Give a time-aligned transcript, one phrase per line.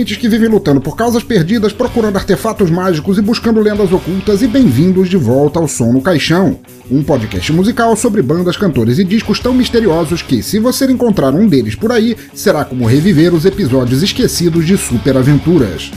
[0.00, 4.46] ouvintes que vivem lutando por causas perdidas, procurando artefatos mágicos e buscando lendas ocultas, e
[4.46, 6.58] bem-vindos de volta ao Som no Caixão,
[6.90, 11.46] um podcast musical sobre bandas, cantores e discos tão misteriosos que, se você encontrar um
[11.46, 15.90] deles por aí, será como reviver os episódios esquecidos de Super Aventuras.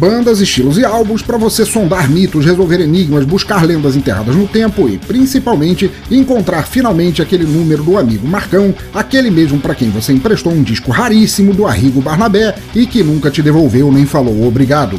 [0.00, 4.88] Bandas, estilos e álbuns para você sondar mitos, resolver enigmas, buscar lendas enterradas no tempo
[4.88, 10.54] e, principalmente, encontrar finalmente aquele número do amigo Marcão, aquele mesmo para quem você emprestou
[10.54, 14.98] um disco raríssimo do Arrigo Barnabé e que nunca te devolveu nem falou obrigado.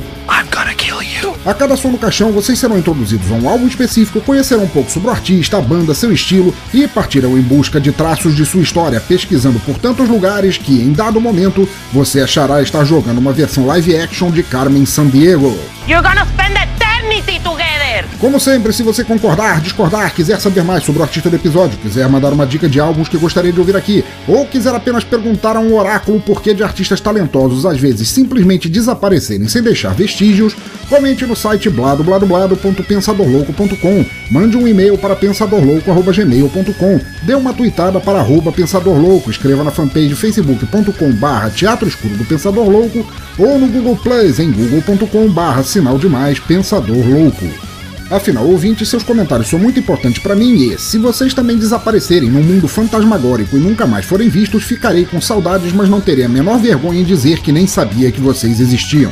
[1.43, 4.91] A cada som no caixão, vocês serão introduzidos a um álbum específico, conhecerão um pouco
[4.91, 8.61] sobre o artista, a banda, seu estilo e partirão em busca de traços de sua
[8.61, 13.65] história, pesquisando por tantos lugares que, em dado momento, você achará estar jogando uma versão
[13.65, 15.57] live action de Carmen Sandiego.
[15.87, 17.90] You're gonna spend eternity together!
[18.19, 22.07] Como sempre, se você concordar, discordar, quiser saber mais sobre o artista do episódio, quiser
[22.07, 25.59] mandar uma dica de álbuns que gostaria de ouvir aqui, ou quiser apenas perguntar a
[25.59, 30.55] um oráculo o porquê de artistas talentosos às vezes simplesmente desaparecerem sem deixar vestígios,
[30.89, 39.31] comente no site bladobladoblado.pensadorlouco.com, mande um e-mail para pensadorlouco.gmail.com, dê uma tweetada para arroba pensadorlouco,
[39.31, 43.05] escreva na fanpage facebook.com barra teatro escuro do Pensador Louco
[43.37, 47.70] ou no Google Plus em google.com barra sinal de mais Pensador Louco.
[48.11, 52.43] Afinal, ouvintes, seus comentários são muito importantes para mim e, se vocês também desaparecerem num
[52.43, 56.59] mundo fantasmagórico e nunca mais forem vistos, ficarei com saudades, mas não terei a menor
[56.59, 59.11] vergonha em dizer que nem sabia que vocês existiam.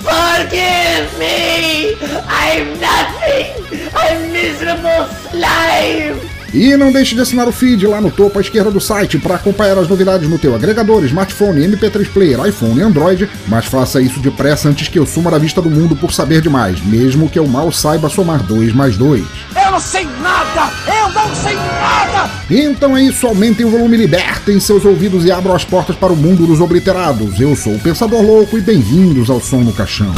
[0.00, 1.96] Forgive me!
[2.30, 3.50] I'm nothing!
[3.96, 6.33] I'm miserable slime!
[6.54, 9.34] E não deixe de assinar o feed lá no topo à esquerda do site para
[9.34, 14.20] acompanhar as novidades no teu agregador, smartphone, MP3 player, iPhone e Android, mas faça isso
[14.20, 17.46] depressa antes que eu suma da vista do mundo por saber demais, mesmo que eu
[17.48, 19.24] mal saiba somar 2 mais 2.
[19.64, 20.72] Eu não sei nada!
[20.86, 22.30] Eu não sei nada!
[22.48, 26.16] Então é isso, aumentem o volume, libertem seus ouvidos e abram as portas para o
[26.16, 27.40] mundo dos obliterados.
[27.40, 30.14] Eu sou o Pensador Louco e bem-vindos ao Som no Caixão.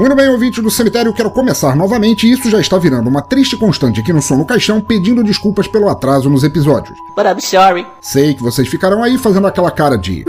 [0.00, 3.54] Muito bem, ouvinte do cemitério, quero começar novamente e isso já está virando uma triste
[3.54, 6.98] constante aqui no Som no Caixão, pedindo desculpas pelo atraso nos episódios.
[7.14, 7.86] But I'm sorry.
[8.00, 10.24] Sei que vocês ficarão aí fazendo aquela cara de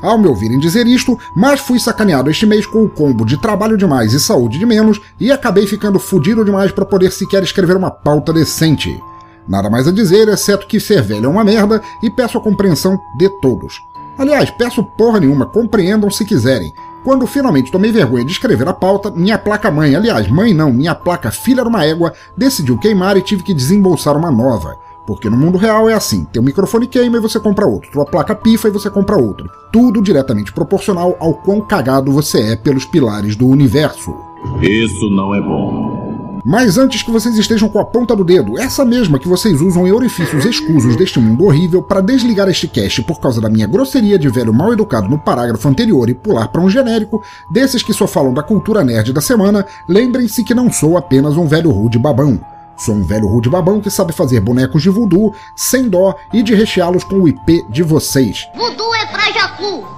[0.00, 3.76] ao me ouvirem dizer isto, mas fui sacaneado este mês com o combo de trabalho
[3.76, 7.90] demais e saúde de menos e acabei ficando fudido demais para poder sequer escrever uma
[7.90, 9.02] pauta decente.
[9.48, 12.96] Nada mais a dizer, exceto que ser velho é uma merda e peço a compreensão
[13.18, 13.74] de todos.
[14.16, 16.72] Aliás, peço porra nenhuma, compreendam se quiserem.
[17.02, 21.30] Quando finalmente tomei vergonha de escrever a pauta, minha placa-mãe, aliás, mãe não, minha placa
[21.30, 24.76] filha de uma égua, decidiu queimar e tive que desembolsar uma nova.
[25.06, 28.34] Porque no mundo real é assim: teu microfone queima e você compra outro, tua placa
[28.34, 29.50] pifa e você compra outro.
[29.72, 34.14] Tudo diretamente proporcional ao quão cagado você é pelos pilares do universo.
[34.62, 36.09] Isso não é bom.
[36.44, 39.86] Mas antes que vocês estejam com a ponta do dedo, essa mesma que vocês usam
[39.86, 44.18] em orifícios escusos deste mundo horrível para desligar este cast por causa da minha grosseria
[44.18, 48.06] de velho mal educado no parágrafo anterior e pular para um genérico, desses que só
[48.06, 52.40] falam da cultura nerd da semana, lembrem-se que não sou apenas um velho rude babão.
[52.76, 56.54] Sou um velho rude babão que sabe fazer bonecos de voodoo sem dó e de
[56.54, 58.48] recheá-los com o IP de vocês.
[58.56, 59.20] Voodoo é pra.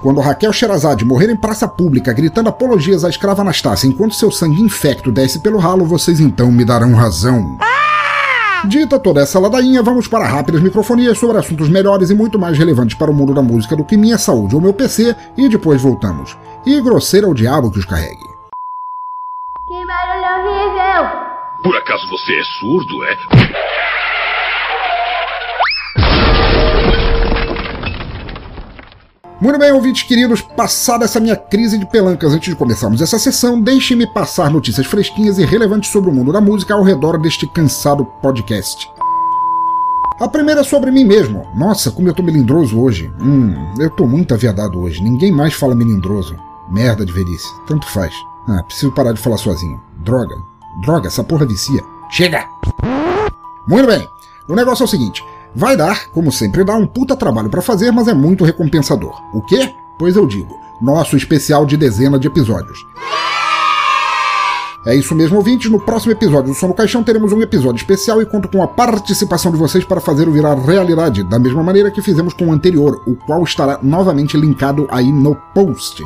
[0.01, 4.61] Quando Raquel Sherazade morrer em praça pública gritando apologias à escrava Anastácia enquanto seu sangue
[4.61, 7.57] infecto desce pelo ralo, vocês então me darão razão.
[8.65, 12.97] Dita toda essa ladainha, vamos para rápidas microfonias sobre assuntos melhores e muito mais relevantes
[12.97, 16.37] para o mundo da música do que minha saúde ou meu PC, e depois voltamos.
[16.65, 18.23] E grosseira ao diabo que os carregue.
[19.67, 21.33] Que barulho horrível.
[21.61, 23.17] Por acaso você é surdo, é?
[29.43, 33.59] Muito bem, ouvintes queridos, passada essa minha crise de pelancas antes de começarmos essa sessão,
[33.59, 38.05] deixe-me passar notícias fresquinhas e relevantes sobre o mundo da música ao redor deste cansado
[38.21, 38.89] podcast.
[40.17, 41.45] A primeira é sobre mim mesmo.
[41.57, 43.11] Nossa, como eu tô melindroso hoje.
[43.19, 45.03] Hum, eu tô muito aviadado hoje.
[45.03, 46.37] Ninguém mais fala melindroso.
[46.71, 47.49] Merda de velhice.
[47.67, 48.15] Tanto faz.
[48.47, 49.77] Ah, preciso parar de falar sozinho.
[50.05, 50.37] Droga.
[50.83, 51.83] Droga, essa porra vicia.
[52.09, 52.47] Chega!
[53.67, 54.07] Muito bem.
[54.47, 55.21] O negócio é o seguinte.
[55.55, 59.13] Vai dar, como sempre dá, um puta trabalho para fazer, mas é muito recompensador.
[59.33, 59.73] O quê?
[59.99, 60.57] Pois eu digo.
[60.81, 62.79] Nosso especial de dezena de episódios.
[64.85, 65.71] É isso mesmo, ouvintes.
[65.71, 68.67] No próximo episódio do Som no Caixão teremos um episódio especial e conto com a
[68.67, 72.51] participação de vocês para fazer o virar realidade, da mesma maneira que fizemos com o
[72.51, 76.03] anterior, o qual estará novamente linkado aí no post.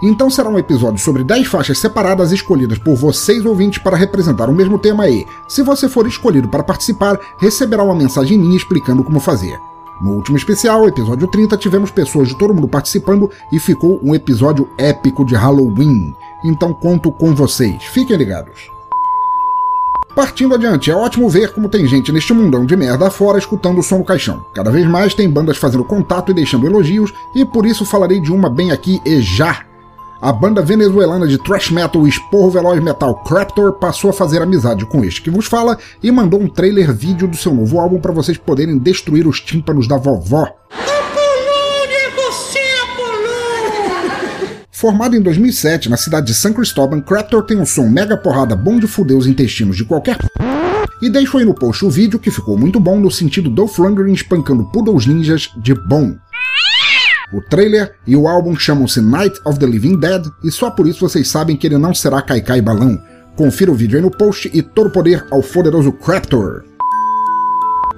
[0.00, 4.54] Então será um episódio sobre 10 faixas separadas escolhidas por vocês ouvintes para representar o
[4.54, 9.18] mesmo tema e, se você for escolhido para participar, receberá uma mensagem minha explicando como
[9.18, 9.60] fazer.
[10.00, 14.68] No último especial, episódio 30, tivemos pessoas de todo mundo participando e ficou um episódio
[14.78, 16.14] épico de Halloween.
[16.44, 18.70] Então conto com vocês, fiquem ligados.
[20.14, 23.82] Partindo adiante, é ótimo ver como tem gente neste mundão de merda afora escutando o
[23.82, 24.44] som no caixão.
[24.54, 28.32] Cada vez mais tem bandas fazendo contato e deixando elogios, e por isso falarei de
[28.32, 29.67] uma bem aqui e já.
[30.20, 34.84] A banda venezuelana de thrash metal e esporro veloz metal Craptor passou a fazer amizade
[34.84, 38.10] com este que vos fala e mandou um trailer vídeo do seu novo álbum para
[38.10, 40.52] vocês poderem destruir os tímpanos da vovó.
[44.72, 48.80] Formado em 2007 na cidade de San Cristóbal, Craptor tem um som mega porrada bom
[48.80, 50.18] de fuder os intestinos de qualquer
[51.00, 54.12] e deixo aí no post o vídeo que ficou muito bom no sentido Dolph Lundgren
[54.12, 56.16] espancando poodles ninjas de bom.
[57.32, 61.00] O trailer e o álbum chamam-se Night of the Living Dead e só por isso
[61.00, 62.98] vocês sabem que ele não será caicai balão.
[63.36, 66.64] Confira o vídeo aí no post e todo poder ao poderoso Craptor.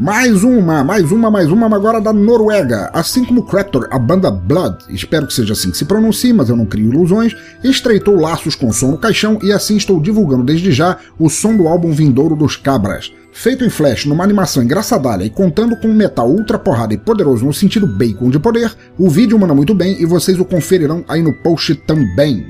[0.00, 2.90] Mais uma, mais uma, mais uma agora da Noruega.
[2.92, 6.56] Assim como Craptor, a banda Blood, espero que seja assim que se pronuncie, mas eu
[6.56, 10.96] não crio ilusões, estreitou laços com som no caixão e assim estou divulgando desde já
[11.18, 13.12] o som do álbum vindouro dos Cabras.
[13.32, 17.44] Feito em flash numa animação engraçadalha e contando com um metal ultra porrada e poderoso
[17.44, 21.22] no sentido bacon de poder, o vídeo manda muito bem e vocês o conferirão aí
[21.22, 22.44] no post também.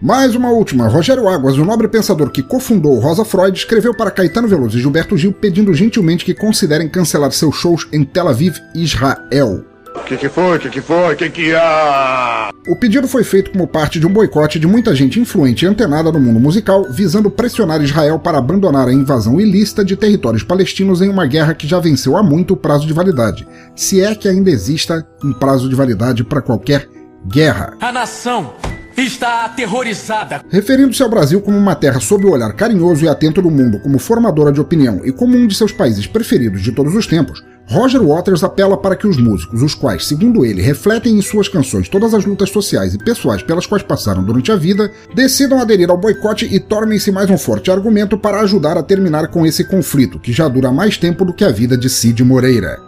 [0.00, 0.86] Mais uma última.
[0.86, 5.16] Rogério Águas, o nobre pensador que cofundou Rosa Freud, escreveu para Caetano Veloso e Gilberto
[5.16, 9.73] Gil pedindo gentilmente que considerem cancelar seus shows em Tel Aviv, Israel.
[9.94, 10.56] O que, que foi?
[10.56, 11.14] O que, que foi?
[11.14, 12.50] O que, que há?
[12.66, 16.10] O pedido foi feito como parte de um boicote de muita gente influente e antenada
[16.10, 21.08] no mundo musical, visando pressionar Israel para abandonar a invasão ilícita de territórios palestinos em
[21.08, 23.46] uma guerra que já venceu há muito o prazo de validade,
[23.76, 26.88] se é que ainda exista um prazo de validade para qualquer
[27.26, 27.74] guerra.
[27.80, 28.52] A nação
[28.96, 30.42] está aterrorizada.
[30.48, 33.98] Referindo-se ao Brasil como uma terra sob o olhar carinhoso e atento do mundo, como
[33.98, 38.02] formadora de opinião e como um de seus países preferidos de todos os tempos, Roger
[38.02, 42.14] Waters apela para que os músicos, os quais, segundo ele, refletem em suas canções todas
[42.14, 46.44] as lutas sociais e pessoais pelas quais passaram durante a vida, decidam aderir ao boicote
[46.44, 50.46] e tornem-se mais um forte argumento para ajudar a terminar com esse conflito, que já
[50.48, 52.78] dura mais tempo do que a vida de Cid Moreira.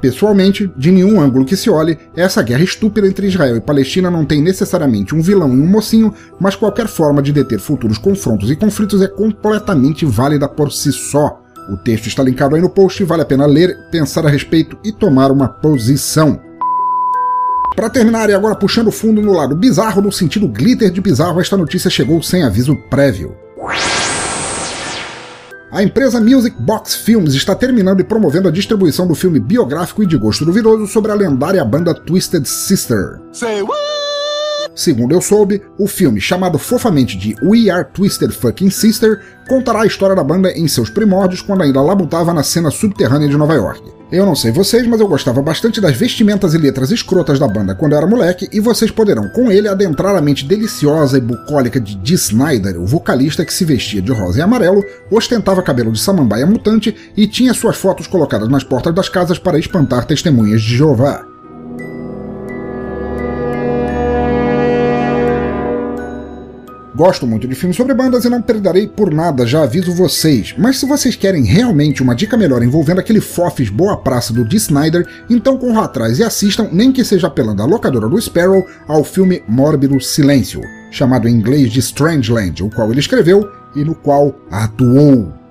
[0.00, 4.24] Pessoalmente, de nenhum ângulo que se olhe, essa guerra estúpida entre Israel e Palestina não
[4.24, 8.56] tem necessariamente um vilão e um mocinho, mas qualquer forma de deter futuros confrontos e
[8.56, 11.40] conflitos é completamente válida por si só.
[11.72, 14.92] O texto está linkado aí no post, vale a pena ler, pensar a respeito e
[14.92, 16.38] tomar uma posição.
[17.74, 21.56] Para terminar, e agora puxando fundo no lado bizarro, no sentido glitter de bizarro, esta
[21.56, 23.34] notícia chegou sem aviso prévio.
[25.70, 30.06] A empresa Music Box Films está terminando e promovendo a distribuição do filme biográfico e
[30.06, 33.18] de gosto duvidoso sobre a lendária banda Twisted Sister.
[33.32, 33.91] Say what?
[34.74, 39.86] Segundo eu soube, o filme, chamado fofamente de We Are Twisted Fucking Sister, contará a
[39.86, 43.82] história da banda em seus primórdios quando ainda labutava na cena subterrânea de Nova York.
[44.10, 47.74] Eu não sei vocês, mas eu gostava bastante das vestimentas e letras escrotas da banda
[47.74, 51.80] quando eu era moleque, e vocês poderão com ele adentrar a mente deliciosa e bucólica
[51.80, 56.00] de Dee Snyder, o vocalista que se vestia de rosa e amarelo, ostentava cabelo de
[56.00, 60.76] samambaia mutante e tinha suas fotos colocadas nas portas das casas para espantar testemunhas de
[60.76, 61.31] Jeová.
[66.94, 70.54] Gosto muito de filmes sobre bandas e não perderei por nada, já aviso vocês.
[70.58, 74.58] Mas se vocês querem realmente uma dica melhor envolvendo aquele fofes boa praça do Dee
[74.58, 79.02] Snyder, então corram atrás e assistam, nem que seja apelando à locadora do Sparrow, ao
[79.02, 84.34] filme Mórbido Silêncio, chamado em inglês de Strangeland, o qual ele escreveu e no qual
[84.50, 85.42] atuou.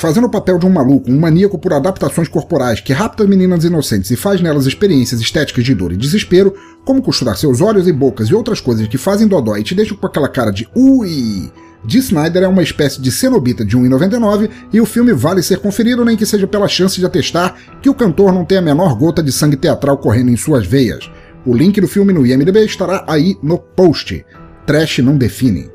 [0.00, 4.10] fazendo o papel de um maluco, um maníaco por adaptações corporais que rapta meninas inocentes
[4.10, 6.54] e faz nelas experiências estéticas de dor e desespero,
[6.84, 9.96] como costurar seus olhos e bocas e outras coisas que fazem dodó e te deixam
[9.96, 11.50] com aquela cara de ui.
[11.82, 16.04] Dee Snyder é uma espécie de cenobita de 1,99 e o filme vale ser conferido
[16.04, 19.22] nem que seja pela chance de atestar que o cantor não tem a menor gota
[19.22, 21.10] de sangue teatral correndo em suas veias.
[21.46, 24.24] O link do filme no IMDb estará aí no post.
[24.66, 25.70] Trash não define.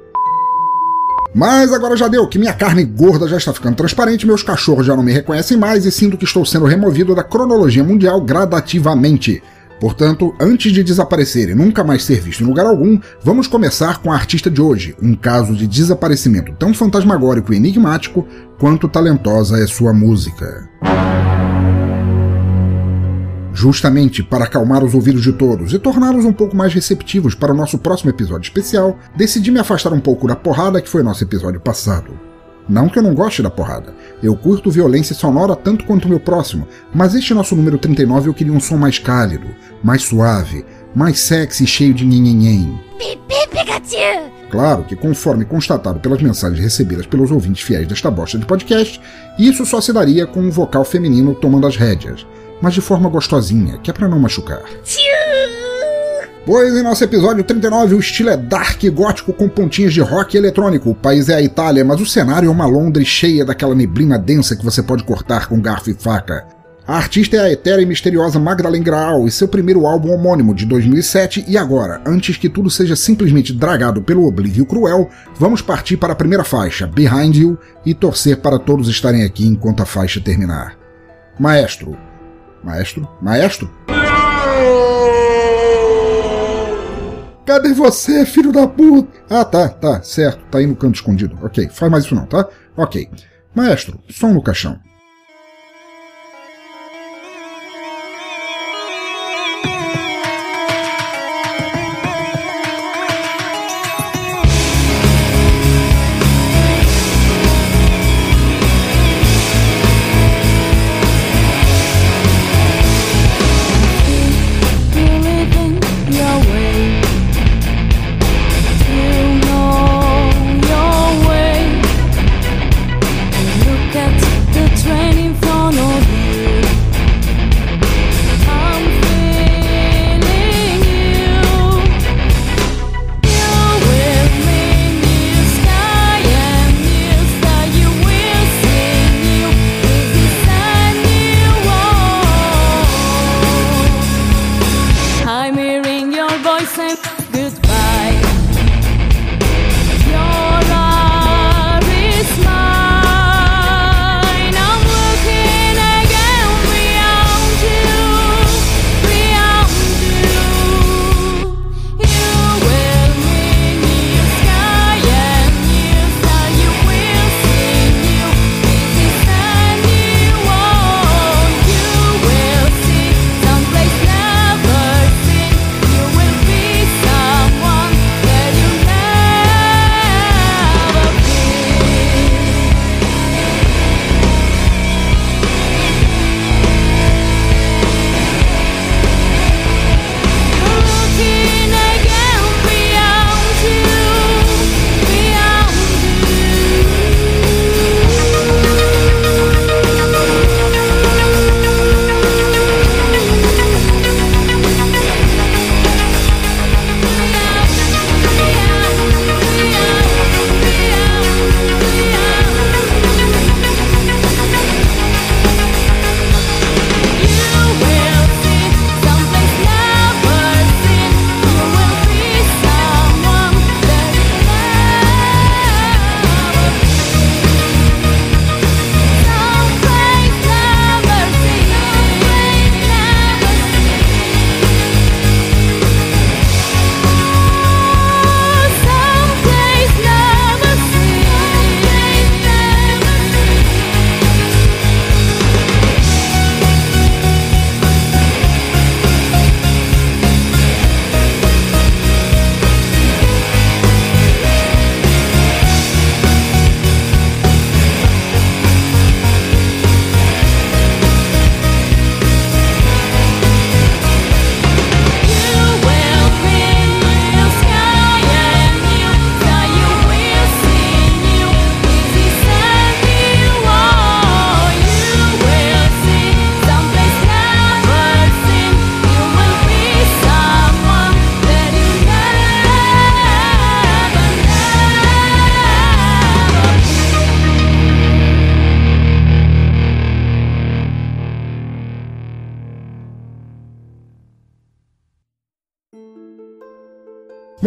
[1.33, 4.95] Mas agora já deu, que minha carne gorda já está ficando transparente, meus cachorros já
[4.95, 9.43] não me reconhecem mais e sinto que estou sendo removido da cronologia mundial gradativamente.
[9.85, 14.11] Portanto, antes de desaparecer e nunca mais ser visto em lugar algum, vamos começar com
[14.11, 18.27] a artista de hoje, um caso de desaparecimento tão fantasmagórico e enigmático
[18.57, 20.67] quanto talentosa é sua música.
[23.53, 27.55] Justamente para acalmar os ouvidos de todos e torná-los um pouco mais receptivos para o
[27.55, 31.61] nosso próximo episódio especial, decidi me afastar um pouco da porrada que foi nosso episódio
[31.61, 32.34] passado.
[32.67, 33.93] Não que eu não goste da porrada,
[34.23, 38.33] eu curto violência sonora tanto quanto o meu próximo, mas este nosso número 39 eu
[38.33, 39.47] queria um som mais cálido,
[39.83, 42.79] mais suave, mais sexy e cheio de nhenhenhen.
[42.97, 44.31] Pipi, Pikachu!
[44.49, 49.01] Claro que, conforme constatado pelas mensagens recebidas pelos ouvintes fiéis desta bosta de podcast,
[49.37, 52.25] isso só se daria com um vocal feminino tomando as rédeas
[52.61, 54.63] mas de forma gostosinha, que é para não machucar.
[56.45, 60.91] Pois em nosso episódio 39 o estilo é dark gótico com pontinhas de rock eletrônico.
[60.91, 64.55] O país é a Itália, mas o cenário é uma Londres cheia daquela neblina densa
[64.55, 66.45] que você pode cortar com garfo e faca.
[66.87, 70.67] A artista é a etérea e misteriosa Magdalene Graal e seu primeiro álbum homônimo de
[70.67, 75.09] 2007 e agora, antes que tudo seja simplesmente dragado pelo oblívio cruel,
[75.39, 79.81] vamos partir para a primeira faixa, Behind You, e torcer para todos estarem aqui enquanto
[79.81, 80.77] a faixa terminar.
[81.39, 81.97] Maestro,
[82.63, 83.09] Maestro?
[83.19, 83.67] Maestro?
[87.45, 89.19] Cadê você, filho da puta?
[89.29, 91.37] Ah, tá, tá, certo, tá aí no canto escondido.
[91.43, 92.47] Ok, faz mais isso não, tá?
[92.75, 93.07] Ok.
[93.53, 94.79] Maestro, som no caixão.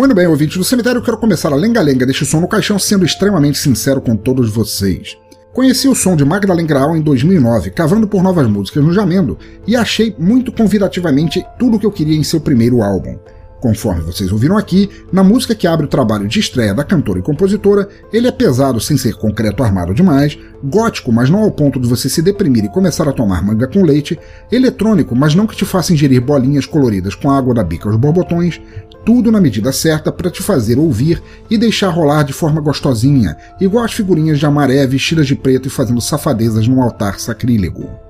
[0.09, 3.59] Muito bem, ouvintes do cemitério, quero começar a lenga-lenga deste som no caixão sendo extremamente
[3.59, 5.19] sincero com todos vocês.
[5.53, 9.37] Conheci o som de Magdalene Grau em 2009, cavando por novas músicas no Jamendo,
[9.67, 13.19] e achei muito convidativamente tudo o que eu queria em seu primeiro álbum.
[13.61, 17.23] Conforme vocês ouviram aqui, na música que abre o trabalho de estreia da cantora e
[17.23, 21.89] compositora, ele é pesado sem ser concreto armado demais, gótico, mas não ao ponto de
[21.89, 24.19] você se deprimir e começar a tomar manga com leite,
[24.51, 28.61] eletrônico, mas não que te faça ingerir bolinhas coloridas com água da bica aos borbotões,
[29.05, 33.85] tudo na medida certa para te fazer ouvir e deixar rolar de forma gostosinha, igual
[33.85, 38.08] as figurinhas de amaré vestidas de preto e fazendo safadezas num altar sacrílego.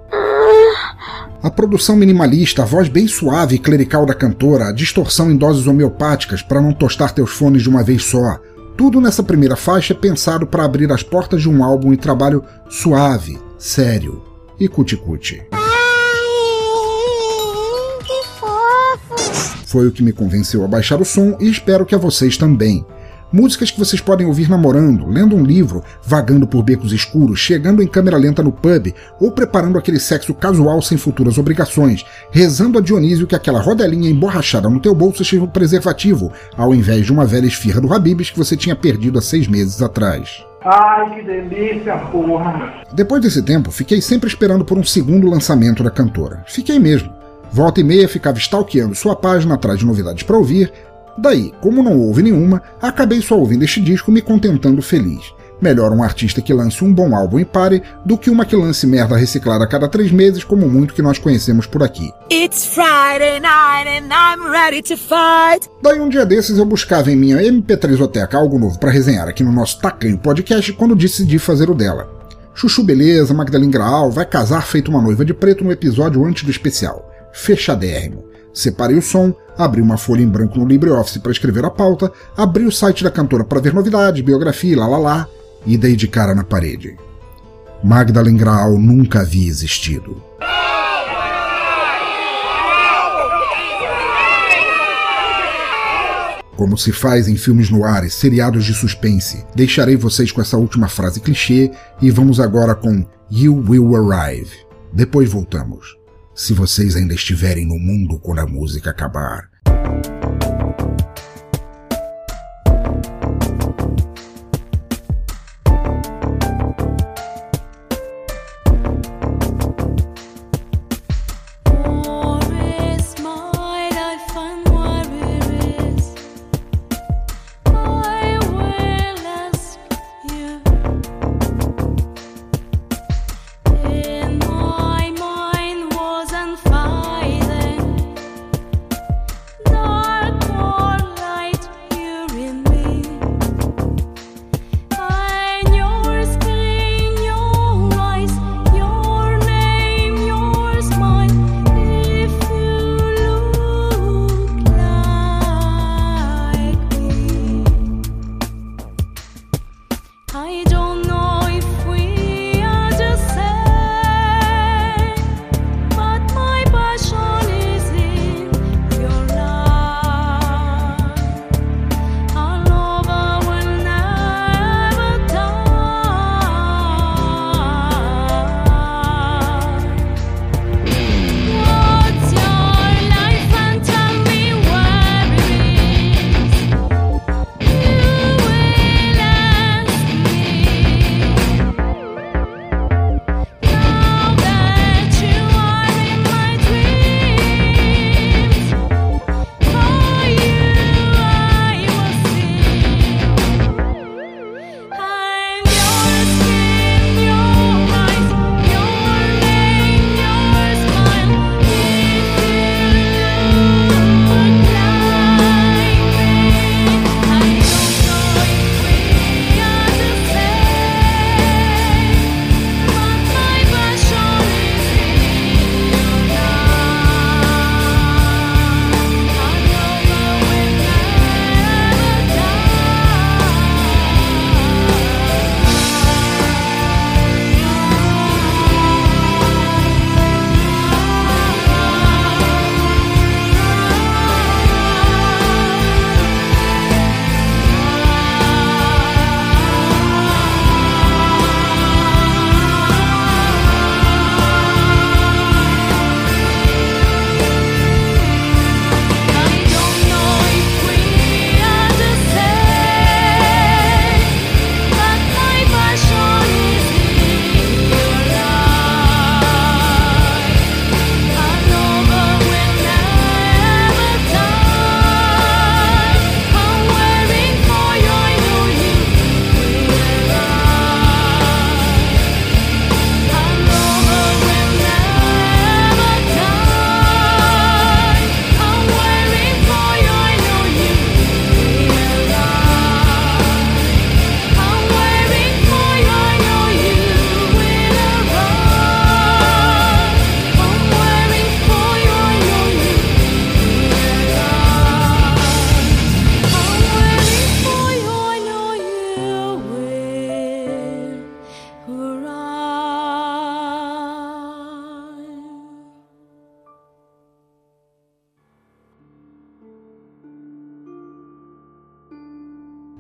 [1.41, 5.69] A produção minimalista, a voz bem suave e clerical da cantora, a distorção em doses
[5.69, 8.41] homeopáticas para não tostar teus fones de uma vez só.
[8.77, 12.45] Tudo nessa primeira faixa é pensado para abrir as portas de um álbum e trabalho
[12.69, 14.21] suave, sério
[14.59, 15.41] e cuticute.
[19.65, 22.85] Foi o que me convenceu a baixar o som e espero que a vocês também.
[23.31, 27.87] Músicas que vocês podem ouvir namorando, lendo um livro, vagando por becos escuros, chegando em
[27.87, 33.27] câmera lenta no pub ou preparando aquele sexo casual sem futuras obrigações, rezando a Dionísio
[33.27, 37.47] que aquela rodelinha emborrachada no teu bolso seja um preservativo, ao invés de uma velha
[37.47, 40.43] esfirra do Habibs que você tinha perdido há seis meses atrás.
[40.63, 42.83] Ai, que delícia, porra!
[42.93, 46.45] Depois desse tempo, fiquei sempre esperando por um segundo lançamento da cantora.
[46.47, 47.13] Fiquei mesmo.
[47.51, 50.73] Volta e meia ficava stalkeando sua página atrás de novidades para ouvir,
[51.19, 55.35] Daí, como não houve nenhuma, acabei só ouvindo este disco me contentando feliz.
[55.61, 58.87] Melhor um artista que lance um bom álbum e pare do que uma que lance
[58.87, 62.13] merda reciclada a cada três meses, como muito que nós conhecemos por aqui.
[62.31, 65.69] It's Friday night and I'm ready to fight.
[65.83, 69.51] Daí um dia desses eu buscava em minha MP3oteca algo novo para resenhar aqui no
[69.51, 72.09] nosso tacanho podcast quando decidi fazer o dela.
[72.55, 76.51] Chuchu Beleza, Magdalene Graal, vai casar feito uma noiva de preto no episódio antes do
[76.51, 77.11] especial.
[77.33, 78.28] Fechadérrimo.
[78.59, 82.65] Separei o som, abri uma folha em branco no LibreOffice para escrever a pauta, abri
[82.65, 85.29] o site da cantora para ver novidades, biografia, lá lá lá,
[85.65, 86.97] e dei de cara na parede.
[87.85, 90.21] Magdalene Graal nunca havia existido.
[96.57, 100.57] Como se faz em filmes no ar e seriados de suspense, deixarei vocês com essa
[100.57, 101.71] última frase clichê
[102.03, 104.51] e vamos agora com You Will Arrive.
[104.93, 105.98] Depois voltamos
[106.39, 109.51] se vocês ainda estiverem no mundo quando a música acabar.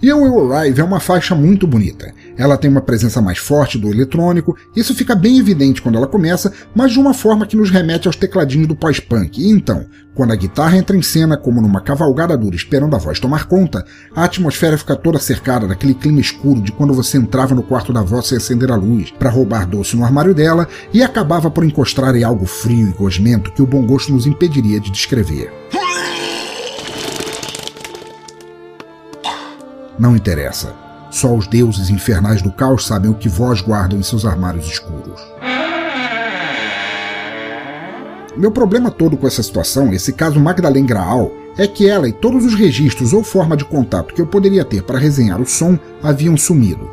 [0.08, 2.14] E Will Arrive é uma faixa muito bonita.
[2.34, 6.50] Ela tem uma presença mais forte do eletrônico, isso fica bem evidente quando ela começa,
[6.74, 9.38] mas de uma forma que nos remete aos tecladinhos do pós-punk.
[9.38, 13.20] E então, quando a guitarra entra em cena como numa cavalgada dura esperando a voz
[13.20, 13.84] tomar conta,
[14.16, 18.00] a atmosfera fica toda cercada daquele clima escuro de quando você entrava no quarto da
[18.00, 22.16] voz sem acender a luz para roubar doce no armário dela e acabava por encostar
[22.16, 25.52] em algo frio e gosmento que o bom gosto nos impediria de descrever.
[29.98, 30.74] Não interessa.
[31.10, 35.20] Só os deuses infernais do caos sabem o que vós guardam em seus armários escuros.
[38.36, 42.44] Meu problema todo com essa situação, esse caso Magdalene Graal, é que ela e todos
[42.44, 46.36] os registros ou forma de contato que eu poderia ter para resenhar o som haviam
[46.36, 46.88] sumido.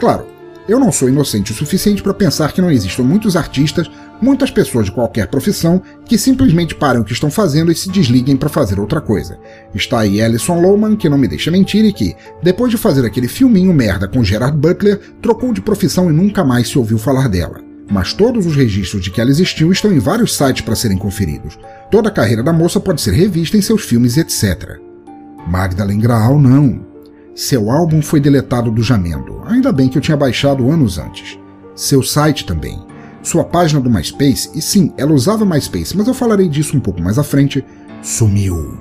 [0.00, 0.26] Claro,
[0.68, 3.88] eu não sou inocente o suficiente para pensar que não existam muitos artistas,
[4.20, 8.36] muitas pessoas de qualquer profissão, que simplesmente parem o que estão fazendo e se desliguem
[8.36, 9.38] para fazer outra coisa.
[9.74, 13.28] Está aí Alison Lohman, que não me deixa mentir e que, depois de fazer aquele
[13.28, 17.70] filminho merda com Gerard Butler, trocou de profissão e nunca mais se ouviu falar dela
[17.90, 21.58] mas todos os registros de que ela existiu estão em vários sites para serem conferidos.
[21.90, 24.78] Toda a carreira da moça pode ser revista em seus filmes etc.
[25.46, 26.86] Magdalene Graal não.
[27.34, 31.38] Seu álbum foi deletado do Jamendo, ainda bem que eu tinha baixado anos antes.
[31.74, 32.78] Seu site também.
[33.22, 37.02] Sua página do MySpace, e sim, ela usava MySpace, mas eu falarei disso um pouco
[37.02, 37.64] mais à frente,
[38.02, 38.78] sumiu.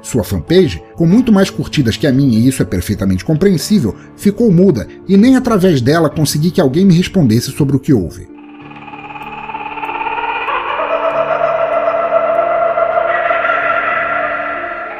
[0.00, 4.50] Sua fanpage, com muito mais curtidas que a minha, e isso é perfeitamente compreensível, ficou
[4.50, 8.28] muda e nem através dela consegui que alguém me respondesse sobre o que houve.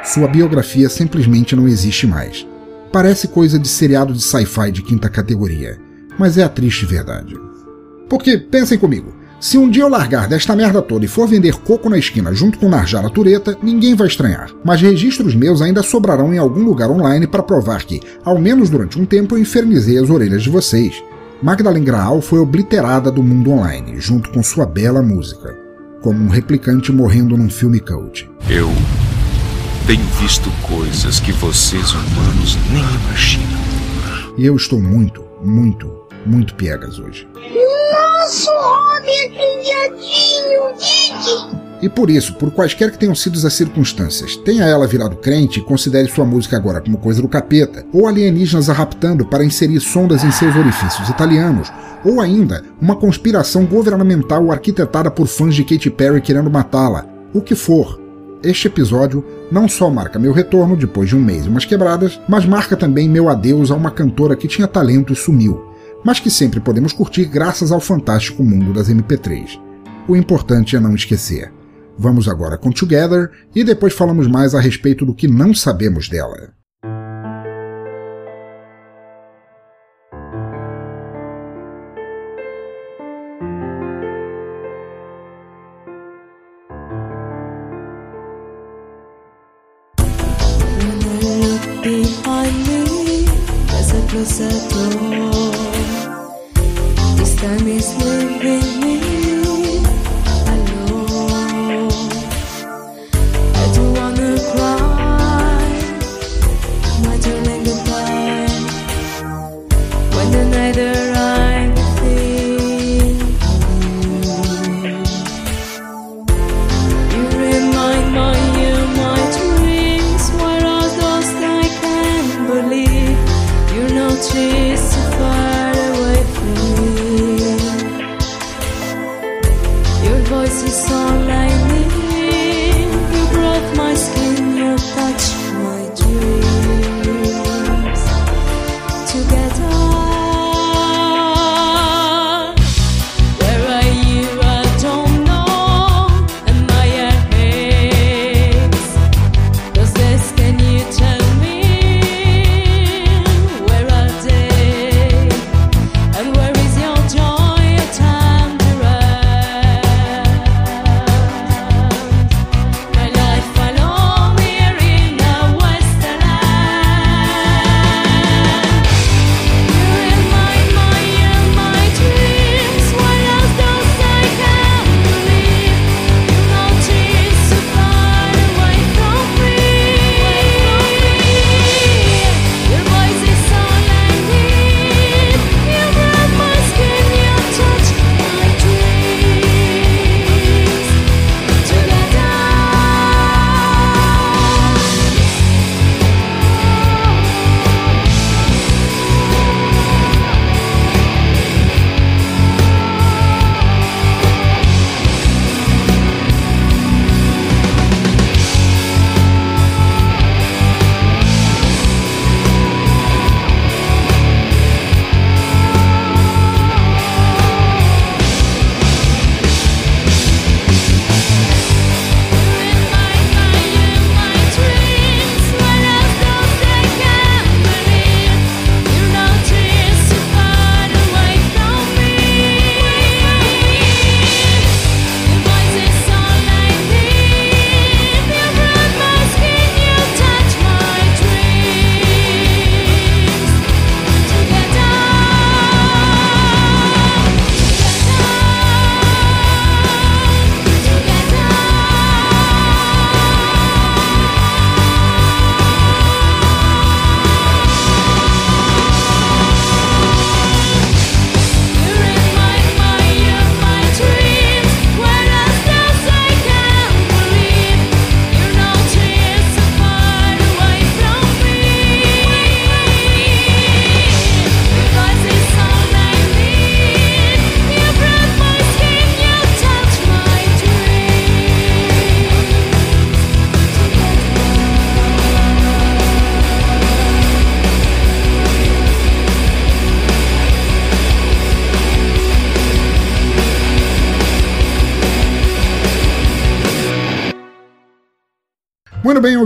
[0.05, 2.47] Sua biografia simplesmente não existe mais.
[2.93, 5.81] Parece coisa de seriado de sci-fi de quinta categoria,
[6.19, 7.35] mas é a triste verdade.
[8.13, 11.89] Porque, pensem comigo, se um dia eu largar desta merda toda e for vender coco
[11.89, 14.51] na esquina junto com Narjara Tureta, ninguém vai estranhar.
[14.63, 19.01] Mas registros meus ainda sobrarão em algum lugar online para provar que, ao menos durante
[19.01, 21.03] um tempo, eu infernizei as orelhas de vocês.
[21.43, 25.57] Magdalene Graal foi obliterada do mundo online, junto com sua bela música,
[26.03, 28.31] como um replicante morrendo num filme cult.
[28.51, 28.69] Eu
[29.87, 33.63] tenho visto coisas que vocês humanos nem imaginam.
[34.37, 35.91] E eu estou muito, muito,
[36.27, 37.27] muito piegas hoje.
[39.05, 39.43] Dick!
[41.83, 45.65] E por isso, por quaisquer que tenham sido as circunstâncias, tenha ela virado crente e
[45.65, 50.23] considere sua música agora como coisa do capeta, ou alienígenas a raptando para inserir sondas
[50.23, 51.73] em seus orifícios italianos,
[52.05, 57.57] ou ainda uma conspiração governamental arquitetada por fãs de Katy Perry querendo matá-la, o que
[57.57, 58.01] for,
[58.45, 62.47] este episódio não só marca meu retorno depois de um mês e umas quebradas, mas
[62.47, 65.72] marca também meu adeus a uma cantora que tinha talento e sumiu,
[66.05, 69.61] mas que sempre podemos curtir graças ao fantástico mundo das MP3.
[70.09, 71.53] O importante é não esquecer.
[71.99, 76.62] Vamos agora com Together e depois falamos mais a respeito do que não sabemos dela.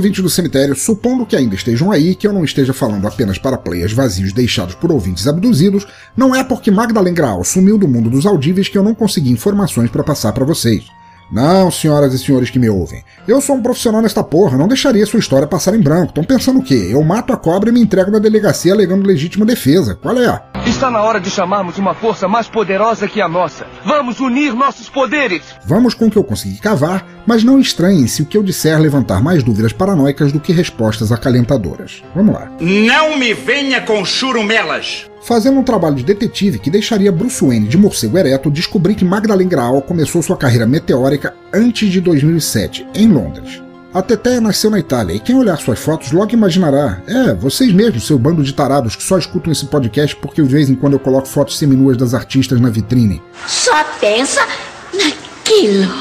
[0.07, 3.59] Ouvintes do cemitério, supondo que ainda estejam aí, que eu não esteja falando apenas para
[3.59, 5.85] players vazios deixados por ouvintes abduzidos,
[6.17, 9.91] não é porque Magdalene Graal sumiu do mundo dos audíveis que eu não consegui informações
[9.91, 10.96] para passar para vocês.
[11.31, 13.03] Não, senhoras e senhores que me ouvem.
[13.27, 16.09] Eu sou um profissional nesta porra, não deixaria sua história passar em branco.
[16.09, 16.89] Estão pensando o quê?
[16.91, 19.97] Eu mato a cobra e me entrego na delegacia alegando legítima defesa.
[19.97, 20.43] Qual é?
[20.67, 23.67] Está na hora de chamarmos uma força mais poderosa que a nossa.
[23.85, 25.43] Vamos unir nossos poderes.
[25.65, 28.79] Vamos com o que eu consegui cavar, mas não estranhem se o que eu disser
[28.79, 32.03] levantar mais dúvidas paranoicas do que respostas acalentadoras.
[32.15, 32.51] Vamos lá.
[32.61, 35.07] Não me venha com churumelas!
[35.27, 39.51] Fazendo um trabalho de detetive que deixaria Bruce Wayne de morcego ereto, descobri que Magdalene
[39.51, 43.61] Graal começou sua carreira meteórica antes de 2007, em Londres.
[43.93, 48.07] A Teteia nasceu na Itália e quem olhar suas fotos logo imaginará: é, vocês mesmos,
[48.07, 51.01] seu bando de tarados que só escutam esse podcast porque de vez em quando eu
[51.01, 53.21] coloco fotos seminuas das artistas na vitrine.
[53.49, 54.47] Só pensa
[54.95, 55.93] naquilo.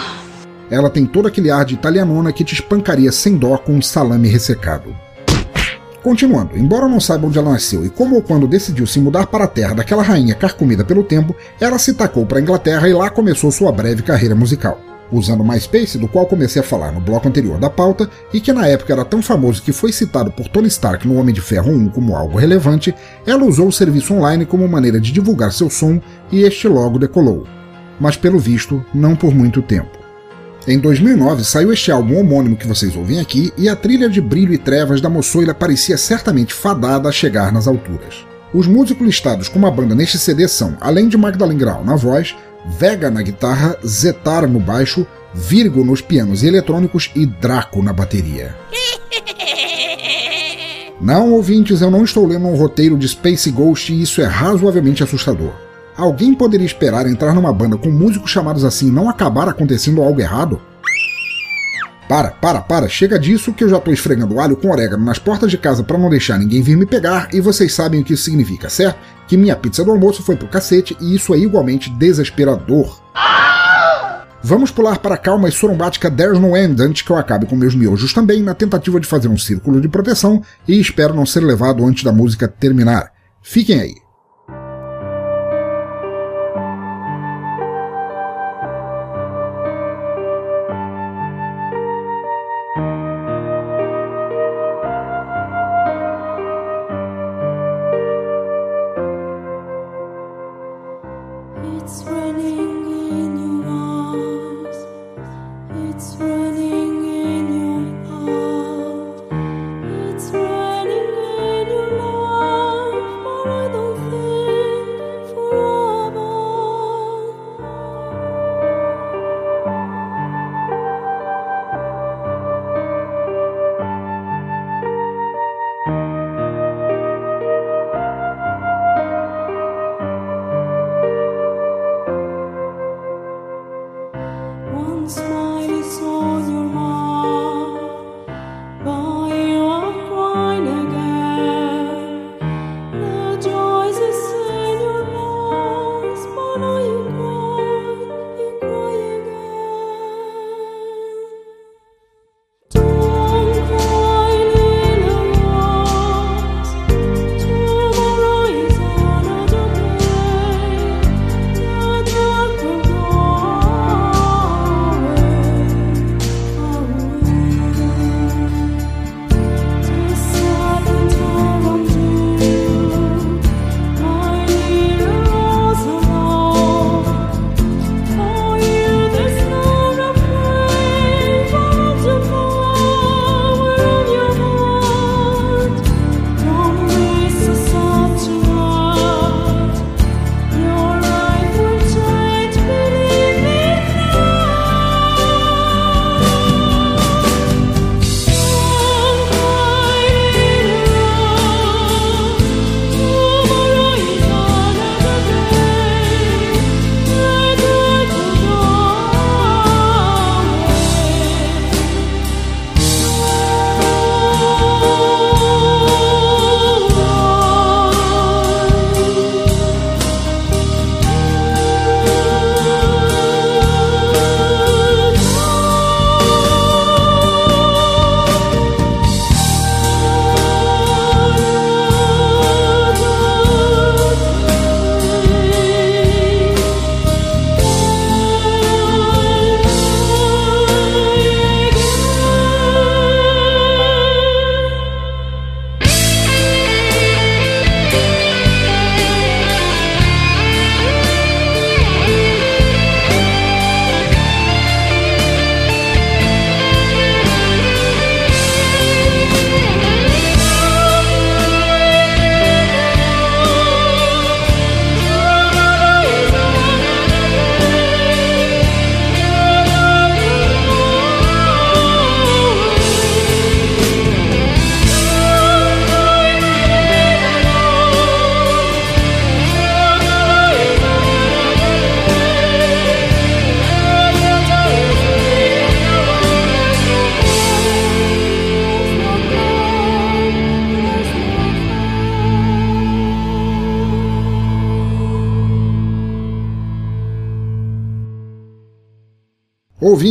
[0.70, 4.28] Ela tem todo aquele ar de italianona que te espancaria sem dó com um salame
[4.28, 4.96] ressecado.
[6.06, 9.46] Continuando, embora não saiba onde ela nasceu e como ou quando decidiu se mudar para
[9.46, 13.10] a terra daquela rainha carcomida pelo tempo, ela se tacou para a Inglaterra e lá
[13.10, 14.80] começou sua breve carreira musical.
[15.12, 18.54] Usando o MySpace, do qual comecei a falar no bloco anterior da pauta, e que
[18.54, 21.72] na época era tão famoso que foi citado por Tony Stark no Homem de Ferro
[21.72, 22.94] 1 como algo relevante,
[23.26, 26.00] ela usou o serviço online como maneira de divulgar seu som
[26.32, 27.48] e este logo decolou.
[28.00, 30.05] Mas pelo visto, não por muito tempo.
[30.68, 34.52] Em 2009 saiu este álbum homônimo que vocês ouvem aqui e a trilha de brilho
[34.52, 38.26] e trevas da moçoila parecia certamente fadada a chegar nas alturas.
[38.52, 42.36] Os músicos listados como a banda neste CD são, além de Magdalene Grau na voz,
[42.80, 48.56] Vega na guitarra, Zetar no baixo, Virgo nos pianos e eletrônicos e Draco na bateria.
[51.00, 55.04] Não, ouvintes, eu não estou lendo um roteiro de Space Ghost e isso é razoavelmente
[55.04, 55.65] assustador.
[55.98, 60.20] Alguém poderia esperar entrar numa banda com músicos chamados assim e não acabar acontecendo algo
[60.20, 60.62] errado?
[62.08, 65.50] Para, para, para, chega disso que eu já tô esfregando alho com orégano nas portas
[65.50, 68.24] de casa para não deixar ninguém vir me pegar e vocês sabem o que isso
[68.24, 69.00] significa, certo?
[69.28, 73.02] Que minha pizza do almoço foi pro cacete e isso é igualmente desesperador.
[74.44, 77.56] Vamos pular para a calma e sorumbática There's No End antes que eu acabe com
[77.56, 81.40] meus miojos também, na tentativa de fazer um círculo de proteção e espero não ser
[81.40, 83.12] levado antes da música terminar.
[83.42, 84.05] Fiquem aí.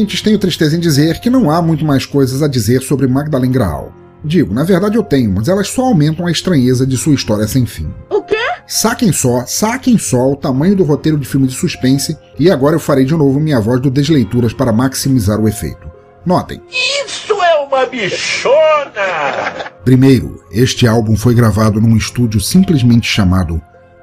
[0.05, 3.51] Ouvintes, tenho tristeza em dizer que não há muito mais coisas a dizer sobre Magdalene
[3.51, 3.91] Graal.
[4.23, 7.65] Digo, na verdade eu tenho, mas elas só aumentam a estranheza de sua história sem
[7.65, 7.91] fim.
[8.11, 8.37] O quê?
[8.67, 12.81] Saquem só, saquem só o tamanho do roteiro de filme de suspense, e agora eu
[12.81, 15.91] farei de novo minha voz do Desleituras para maximizar o efeito.
[16.27, 16.61] Notem.
[16.71, 19.73] Isso é uma bichona!
[19.87, 23.59] Primeiro, este álbum foi gravado num estúdio simplesmente chamado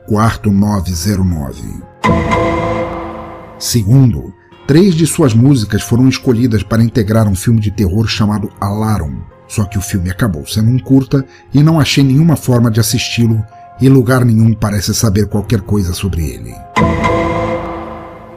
[0.08, 1.62] Quarto 909.
[3.60, 4.41] Segundo,
[4.72, 9.18] três de suas músicas foram escolhidas para integrar um filme de terror chamado Alarum.
[9.46, 13.44] Só que o filme acabou sendo um curta e não achei nenhuma forma de assisti-lo
[13.82, 16.56] e lugar nenhum parece saber qualquer coisa sobre ele.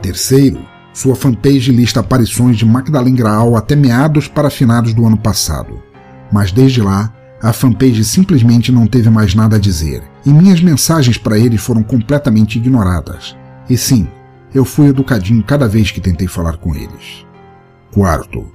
[0.03, 0.59] Terceiro,
[0.93, 5.80] sua fanpage lista aparições de Magdalene Graal até meados para finados do ano passado.
[6.32, 11.16] Mas desde lá, a fanpage simplesmente não teve mais nada a dizer, e minhas mensagens
[11.16, 13.37] para eles foram completamente ignoradas.
[13.70, 14.09] E sim,
[14.55, 17.26] eu fui educadinho cada vez que tentei falar com eles.
[17.92, 18.46] Quarto,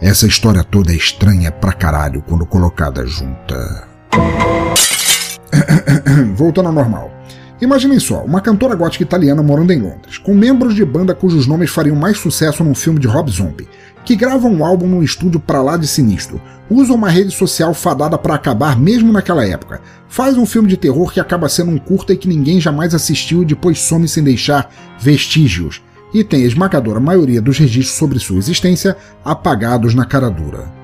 [0.00, 3.88] essa história toda é estranha pra caralho quando colocada junta.
[6.36, 7.15] Voltando ao normal.
[7.58, 11.70] Imaginem só, uma cantora gótica italiana morando em Londres, com membros de banda cujos nomes
[11.70, 13.68] fariam mais sucesso num filme de Rob Zombie,
[14.04, 18.18] que grava um álbum num estúdio pra lá de sinistro, usa uma rede social fadada
[18.18, 22.12] para acabar mesmo naquela época, faz um filme de terror que acaba sendo um curta
[22.12, 25.82] e que ninguém jamais assistiu e depois some sem deixar vestígios,
[26.12, 30.75] e tem a esmagadora maioria dos registros sobre sua existência apagados na cara dura.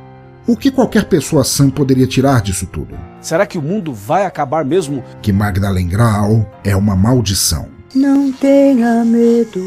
[0.44, 2.98] O que qualquer pessoa sã poderia tirar disso tudo?
[3.20, 5.04] Será que o mundo vai acabar mesmo?
[5.22, 7.68] Que Magdalene Graal é uma maldição.
[7.94, 9.60] Não tenha medo,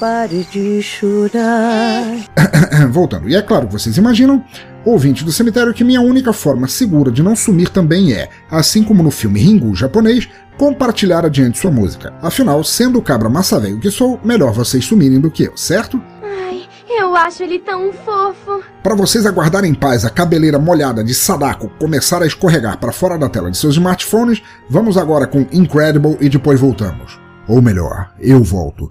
[0.00, 2.02] pare de chorar.
[2.90, 4.42] Voltando, e é claro que vocês imaginam,
[4.84, 9.02] ouvinte do cemitério, que minha única forma segura de não sumir também é, assim como
[9.02, 10.28] no filme Ringu japonês,
[10.58, 12.12] compartilhar adiante sua música.
[12.22, 16.02] Afinal, sendo o cabra massa velho que sou, melhor vocês sumirem do que eu, certo?
[16.98, 18.62] Eu acho ele tão fofo.
[18.82, 23.18] Para vocês aguardarem em paz a cabeleira molhada de Sadako começar a escorregar para fora
[23.18, 27.18] da tela de seus smartphones, vamos agora com Incredible e depois voltamos.
[27.48, 28.90] Ou melhor, eu volto.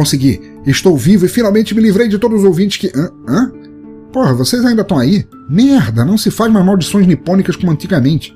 [0.00, 0.40] Consegui.
[0.66, 2.90] Estou vivo e finalmente me livrei de todos os ouvintes que.
[2.98, 3.10] Hã?
[3.28, 3.52] Hã?
[4.10, 5.26] Porra, vocês ainda estão aí?
[5.46, 8.34] Merda, não se faz mais maldições nipônicas como antigamente.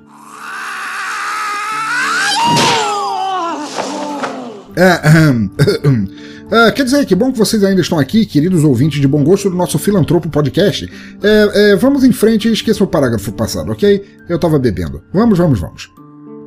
[4.76, 5.00] É,
[6.66, 9.48] é, quer dizer, que bom que vocês ainda estão aqui, queridos ouvintes de bom gosto
[9.48, 10.86] do nosso Filantropo Podcast.
[11.22, 14.04] É, é, vamos em frente e esqueça o parágrafo passado, ok?
[14.28, 15.02] Eu tava bebendo.
[15.14, 16.03] Vamos, vamos, vamos.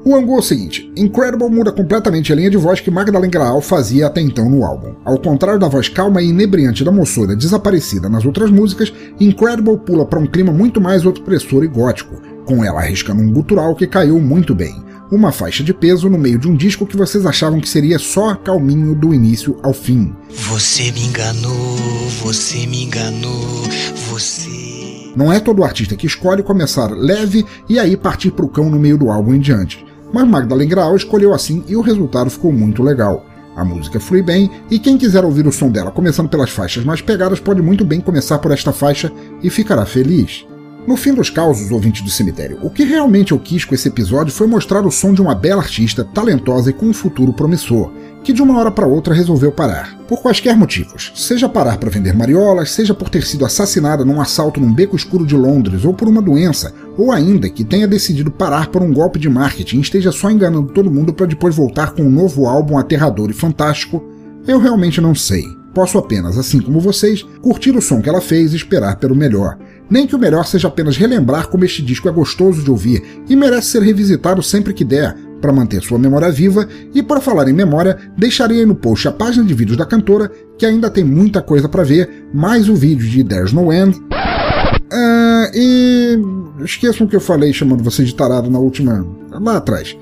[0.08, 3.60] O ângulo é o seguinte: Incredible muda completamente a linha de voz que Magdalene Graal
[3.60, 4.96] fazia até então no álbum.
[5.04, 10.06] Ao contrário da voz calma e inebriante da moçoura desaparecida nas outras músicas, Incredible pula
[10.06, 14.18] para um clima muito mais opressor e gótico, com ela arriscando um gutural que caiu
[14.18, 17.70] muito bem uma faixa de peso no meio de um disco que vocês achavam que
[17.70, 20.14] seria só calminho do início ao fim.
[20.30, 21.78] Você me enganou,
[22.22, 23.64] você me enganou,
[24.10, 25.14] você.
[25.16, 28.98] Não é todo artista que escolhe começar leve e aí partir pro cão no meio
[28.98, 29.87] do álbum em diante.
[30.14, 33.26] Mas Magdalene Grau escolheu assim e o resultado ficou muito legal.
[33.56, 37.02] A música flui bem e quem quiser ouvir o som dela começando pelas faixas mais
[37.02, 40.46] pegadas pode muito bem começar por esta faixa e ficará feliz.
[40.88, 44.32] No fim dos causos, ouvinte do cemitério, o que realmente eu quis com esse episódio
[44.32, 47.92] foi mostrar o som de uma bela artista, talentosa e com um futuro promissor,
[48.28, 49.96] que de uma hora para outra resolveu parar.
[50.06, 54.60] Por quaisquer motivos, seja parar para vender mariolas, seja por ter sido assassinada num assalto
[54.60, 58.68] num beco escuro de Londres, ou por uma doença, ou ainda que tenha decidido parar
[58.68, 62.02] por um golpe de marketing e esteja só enganando todo mundo para depois voltar com
[62.02, 64.04] um novo álbum aterrador e fantástico,
[64.46, 65.46] eu realmente não sei.
[65.74, 69.58] Posso apenas, assim como vocês, curtir o som que ela fez e esperar pelo melhor.
[69.90, 73.38] Nem que o melhor seja apenas relembrar como este disco é gostoso de ouvir e
[73.38, 77.54] merece ser revisitado sempre que der, para manter sua memória viva, e para falar em
[77.54, 81.70] memória, deixarei no post a página de vídeos da cantora, que ainda tem muita coisa
[81.70, 83.98] para ver, mais o vídeo de There's No End.
[83.98, 86.18] Uh, e
[86.64, 89.06] esqueçam o que eu falei chamando você de tarado na última.
[89.32, 89.98] lá atrás.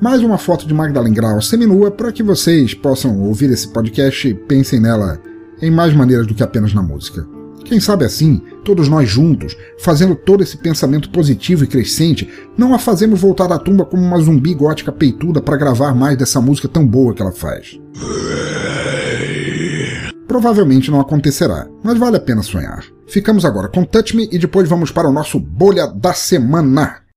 [0.00, 4.34] Mais uma foto de Magdalene Grau seminua para que vocês possam ouvir esse podcast e
[4.34, 5.20] pensem nela
[5.60, 7.37] em mais maneiras do que apenas na música.
[7.64, 12.78] Quem sabe assim, todos nós juntos, fazendo todo esse pensamento positivo e crescente, não a
[12.78, 16.86] fazemos voltar da tumba como uma zumbi gótica peituda para gravar mais dessa música tão
[16.86, 17.78] boa que ela faz.
[20.26, 22.84] Provavelmente não acontecerá, mas vale a pena sonhar.
[23.06, 27.07] Ficamos agora com Touch Me e depois vamos para o nosso Bolha da Semana.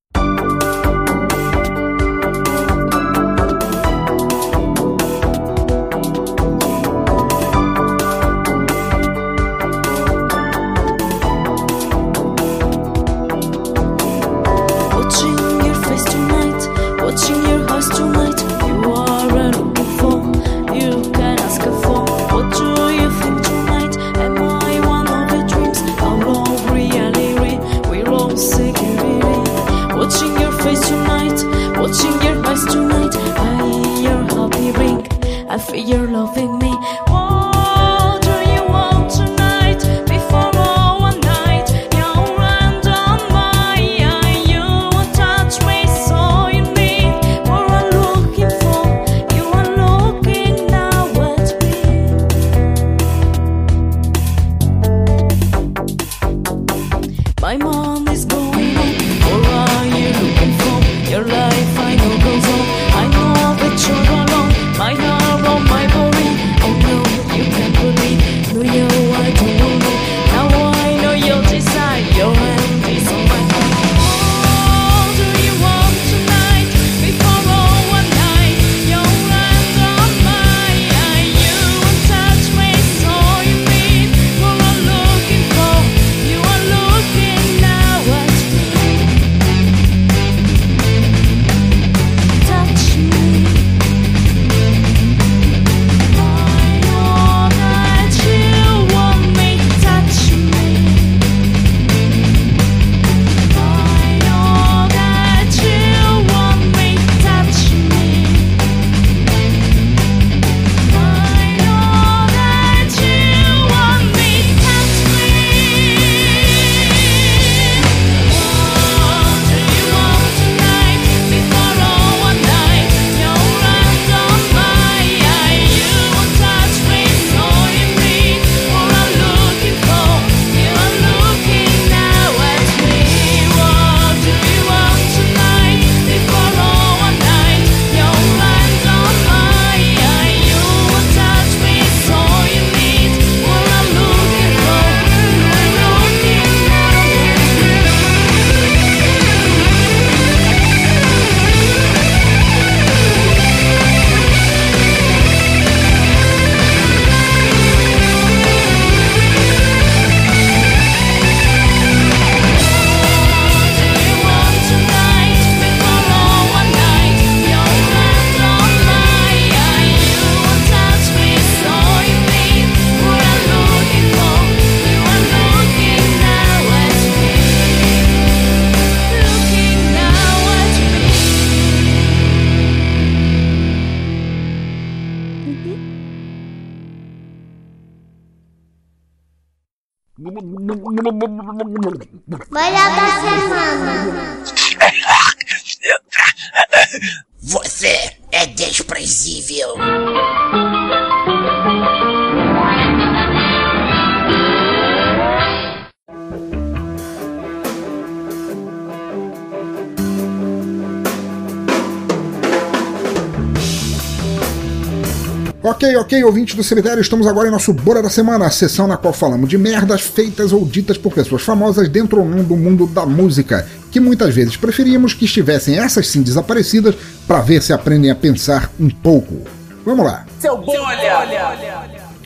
[216.52, 219.12] Ok, ouvinte do cemitério, estamos agora em nosso Bora da Semana, a sessão na qual
[219.12, 223.06] falamos de merdas feitas ou ditas por pessoas famosas dentro ou não do mundo da
[223.06, 226.94] música, que muitas vezes preferíamos que estivessem essas sim desaparecidas
[227.26, 229.42] para ver se aprendem a pensar um pouco.
[229.84, 230.26] Vamos lá.
[230.38, 231.72] Seu bolha!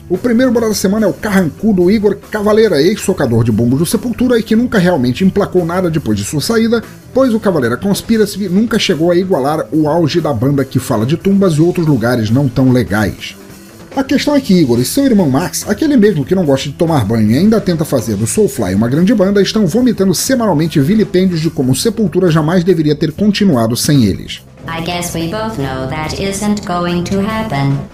[0.09, 4.39] O primeiro Bora da Semana é o carrancudo Igor Cavaleira, ex-socador de bombos do Sepultura
[4.39, 6.81] e que nunca realmente emplacou nada depois de sua saída,
[7.13, 11.17] pois o Cavaleira Conspiracy nunca chegou a igualar o auge da banda que fala de
[11.17, 13.35] tumbas e outros lugares não tão legais.
[13.97, 16.75] A questão é que Igor e seu irmão Max, aquele mesmo que não gosta de
[16.75, 21.41] tomar banho e ainda tenta fazer do Soulfly uma grande banda, estão vomitando semanalmente vilipêndios
[21.41, 24.43] de como Sepultura jamais deveria ter continuado sem eles.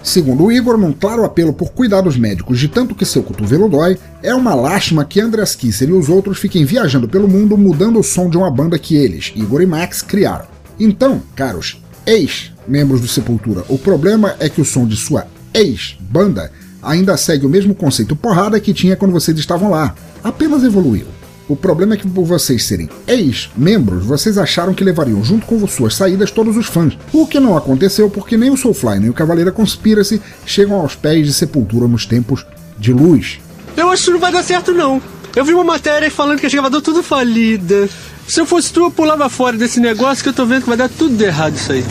[0.02, 4.34] Segundo Igor, num claro apelo por cuidados médicos de tanto que seu cotovelo dói, é
[4.34, 8.28] uma lástima que Andreas Kisser e os outros fiquem viajando pelo mundo mudando o som
[8.28, 10.44] de uma banda que eles, Igor e Max, criaram.
[10.78, 16.50] Então, caros ex-membros do Sepultura, o problema é que o som de sua ex-banda
[16.82, 21.06] ainda segue o mesmo conceito porrada que tinha quando vocês estavam lá, apenas evoluiu.
[21.46, 25.94] O problema é que por vocês serem ex-membros, vocês acharam que levariam junto com suas
[25.94, 29.52] saídas todos os fãs, o que não aconteceu porque nem o Soulfly nem o Cavaleira
[29.52, 32.46] Conspiracy chegam aos pés de Sepultura nos tempos
[32.78, 33.40] de luz.
[33.76, 35.02] Eu acho que não vai dar certo não.
[35.36, 37.88] Eu vi uma matéria falando que a gravadora tudo falida.
[38.26, 40.78] Se eu fosse tu, eu pulava fora desse negócio que eu tô vendo que vai
[40.78, 41.84] dar tudo de errado isso aí.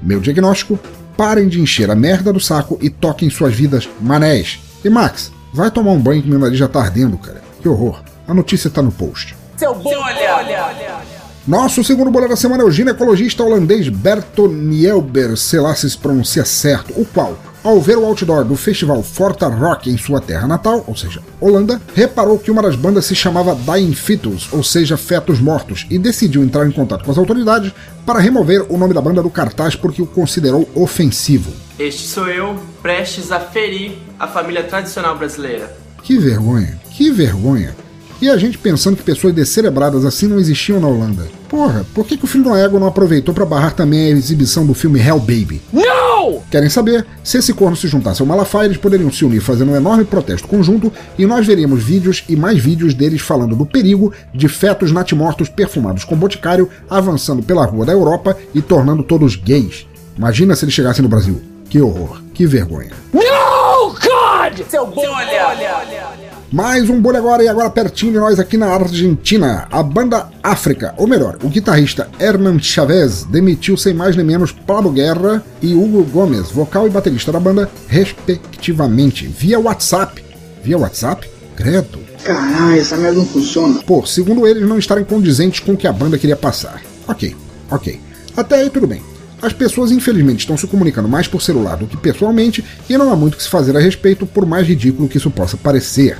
[0.00, 0.78] Meu diagnóstico:
[1.16, 4.58] parem de encher a merda do saco e toquem suas vidas manés.
[4.84, 7.42] E Max, vai tomar um banho que meu nariz já tá ardendo, cara.
[7.60, 8.02] Que horror.
[8.28, 9.34] A notícia tá no post.
[9.56, 11.16] Seu bolha!
[11.46, 15.96] Nosso segundo bolha da semana é o ginecologista holandês Berto Nielber, sei lá se se
[15.96, 20.46] pronuncia certo, o qual, ao ver o outdoor do festival Forta Rock em sua terra
[20.46, 24.96] natal, ou seja, Holanda, reparou que uma das bandas se chamava Dying Fetus, ou seja,
[24.96, 27.72] fetos mortos, e decidiu entrar em contato com as autoridades
[28.04, 31.52] para remover o nome da banda do cartaz porque o considerou ofensivo.
[31.78, 35.76] Este sou eu, prestes a ferir a família tradicional brasileira.
[36.02, 37.74] Que vergonha, que vergonha.
[38.20, 41.28] E a gente pensando que pessoas descerebradas assim não existiam na Holanda.
[41.48, 44.66] Porra, por que, que o filho do Ego não aproveitou para barrar também a exibição
[44.66, 45.60] do filme Hell Baby?
[45.72, 46.42] Não!
[46.50, 47.06] Querem saber?
[47.22, 50.48] Se esse corno se juntasse ao Malafaia, eles poderiam se unir fazendo um enorme protesto
[50.48, 55.48] conjunto e nós veríamos vídeos e mais vídeos deles falando do perigo de fetos natimortos
[55.48, 59.86] perfumados com boticário avançando pela rua da Europa e tornando todos gays.
[60.16, 61.40] Imagina se eles chegassem no Brasil.
[61.68, 62.92] Que horror, que vergonha.
[63.12, 64.66] No, God!
[64.68, 66.25] Seu bolha!
[66.52, 69.66] Mais um bolha agora e agora pertinho de nós aqui na Argentina.
[69.68, 74.92] A banda África, ou melhor, o guitarrista Hernan Chavez demitiu sem mais nem menos Pablo
[74.92, 80.24] Guerra e Hugo Gomes, vocal e baterista da banda, respectivamente, via WhatsApp.
[80.62, 81.28] Via WhatsApp?
[81.56, 81.98] Credo.
[82.22, 83.82] Caralho, essa merda não funciona.
[83.82, 86.80] Pô, segundo eles, não estarem condizentes com o que a banda queria passar.
[87.08, 87.34] Ok,
[87.70, 88.00] ok.
[88.36, 89.02] Até aí tudo bem.
[89.42, 93.16] As pessoas infelizmente estão se comunicando mais por celular do que pessoalmente e não há
[93.16, 96.18] muito o que se fazer a respeito, por mais ridículo que isso possa parecer.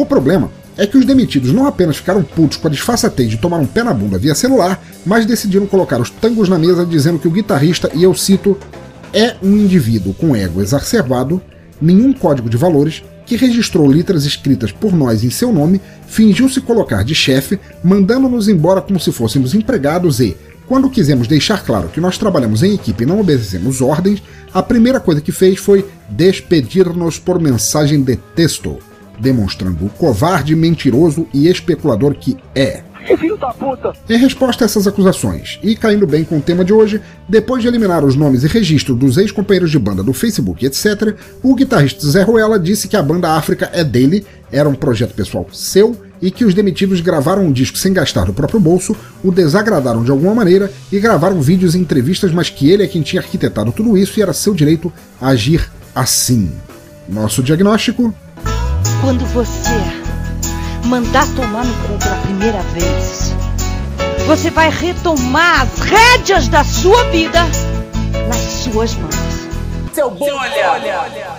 [0.00, 3.58] O problema é que os demitidos não apenas ficaram putos com a disfarçatez de tomar
[3.58, 7.28] um pé na bunda via celular, mas decidiram colocar os tangos na mesa dizendo que
[7.28, 8.56] o guitarrista, e eu cito,
[9.12, 11.38] é um indivíduo com ego exacerbado,
[11.78, 16.62] nenhum código de valores, que registrou letras escritas por nós em seu nome, fingiu se
[16.62, 20.34] colocar de chefe, mandando-nos embora como se fôssemos empregados e,
[20.66, 24.22] quando quisemos deixar claro que nós trabalhamos em equipe e não obedecemos ordens,
[24.54, 28.78] a primeira coisa que fez foi despedir-nos por mensagem de texto
[29.20, 32.82] demonstrando o covarde, mentiroso e especulador que é.
[33.18, 33.92] Filho da puta!
[34.08, 37.68] Em resposta a essas acusações, e caindo bem com o tema de hoje, depois de
[37.68, 42.22] eliminar os nomes e registros dos ex-companheiros de banda do Facebook, etc., o guitarrista Zé
[42.22, 46.44] Ruela disse que a banda África é dele, era um projeto pessoal seu, e que
[46.44, 48.94] os demitidos gravaram um disco sem gastar do próprio bolso,
[49.24, 53.02] o desagradaram de alguma maneira e gravaram vídeos e entrevistas, mas que ele é quem
[53.02, 56.52] tinha arquitetado tudo isso e era seu direito agir assim.
[57.08, 58.14] Nosso diagnóstico:
[59.00, 59.80] quando você
[60.84, 63.32] mandar tomar no cu pela primeira vez,
[64.26, 67.40] você vai retomar as rédeas da sua vida
[68.28, 69.14] nas suas mãos.
[69.94, 71.30] Seu bolha!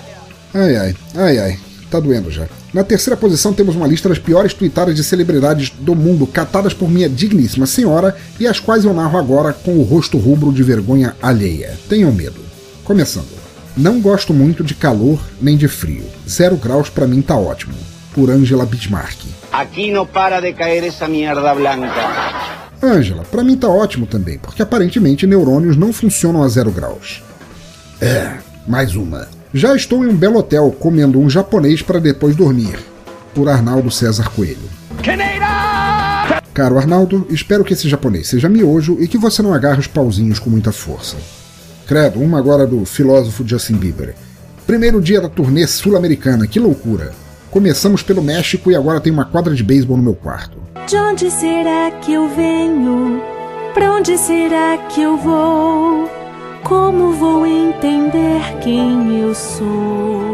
[0.54, 2.48] Ai ai, ai ai, tá doendo já.
[2.74, 6.90] Na terceira posição temos uma lista das piores tweetadas de celebridades do mundo, catadas por
[6.90, 11.16] minha digníssima senhora e as quais eu narro agora com o rosto rubro de vergonha
[11.22, 11.78] alheia.
[11.90, 12.40] Tenham medo.
[12.84, 13.41] Começando.
[13.76, 16.04] Não gosto muito de calor nem de frio.
[16.28, 17.74] Zero graus para mim tá ótimo.
[18.14, 19.20] Por Angela Bismarck.
[19.52, 21.90] Aqui não para de cair essa merda blanca.
[22.84, 27.24] Angela, para mim tá ótimo também, porque aparentemente neurônios não funcionam a zero graus.
[28.02, 28.34] É,
[28.68, 29.30] mais uma.
[29.54, 32.78] Já estou em um belo hotel comendo um japonês para depois dormir.
[33.34, 34.70] Por Arnaldo César Coelho.
[36.54, 40.40] Caro Arnaldo, espero que esse japonês seja miojo e que você não agarre os pauzinhos
[40.40, 41.16] com muita força.
[41.86, 44.16] Credo, uma agora do filósofo Justin Bieber.
[44.66, 47.12] Primeiro dia da turnê sul-americana, que loucura!
[47.50, 50.58] Começamos pelo México e agora tem uma quadra de beisebol no meu quarto.
[50.88, 53.22] De onde será que eu venho?
[53.74, 56.10] Pra onde será que eu vou?
[56.64, 60.32] Como vou entender quem eu sou?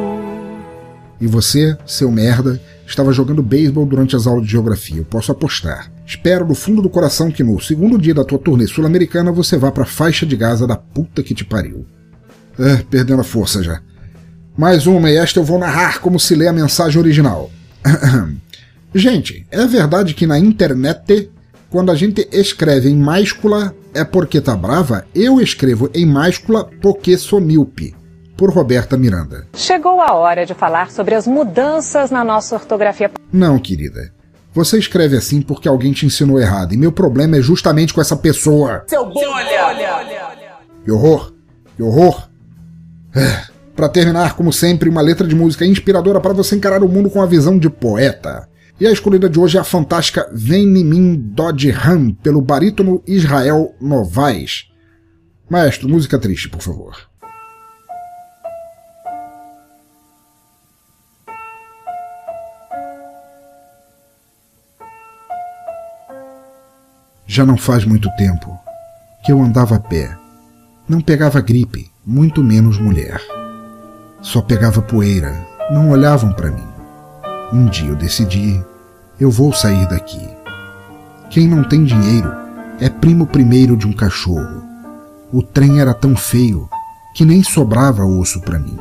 [1.19, 5.91] E você, seu merda, estava jogando beisebol durante as aulas de geografia, eu posso apostar.
[6.07, 9.73] Espero do fundo do coração que no segundo dia da tua turnê sul-americana você vá
[9.73, 11.85] pra faixa de Gaza da puta que te pariu.
[12.57, 13.81] É, perdendo a força já.
[14.57, 17.51] Mais uma, e esta eu vou narrar como se lê a mensagem original.
[18.95, 21.29] gente, é verdade que na internet,
[21.69, 25.05] quando a gente escreve em maiúscula é porque tá brava?
[25.13, 27.93] Eu escrevo em maiúscula porque sou míope.
[28.37, 29.45] Por Roberta Miranda.
[29.53, 33.11] Chegou a hora de falar sobre as mudanças na nossa ortografia.
[33.33, 34.15] Não, querida.
[34.57, 38.15] Você escreve assim porque alguém te ensinou errado, e meu problema é justamente com essa
[38.15, 38.83] pessoa.
[38.87, 40.03] Seu bom, olha!
[40.83, 41.31] Que horror!
[41.75, 42.27] Que horror!
[43.15, 43.43] É.
[43.75, 47.21] Para terminar, como sempre, uma letra de música inspiradora para você encarar o mundo com
[47.21, 48.49] a visão de poeta.
[48.79, 53.03] E a escolhida de hoje é a fantástica Vem em mim Dodge Ram, pelo barítono
[53.05, 54.71] Israel Novaes.
[55.47, 56.95] Maestro, música triste, por favor.
[67.37, 68.57] Já não faz muito tempo
[69.23, 70.17] que eu andava a pé.
[70.89, 73.21] Não pegava gripe, muito menos mulher.
[74.23, 75.39] Só pegava poeira,
[75.71, 76.67] não olhavam para mim.
[77.53, 78.59] Um dia eu decidi,
[79.19, 80.27] eu vou sair daqui.
[81.29, 82.33] Quem não tem dinheiro
[82.79, 84.63] é primo primeiro de um cachorro.
[85.31, 86.67] O trem era tão feio
[87.13, 88.79] que nem sobrava osso para mim.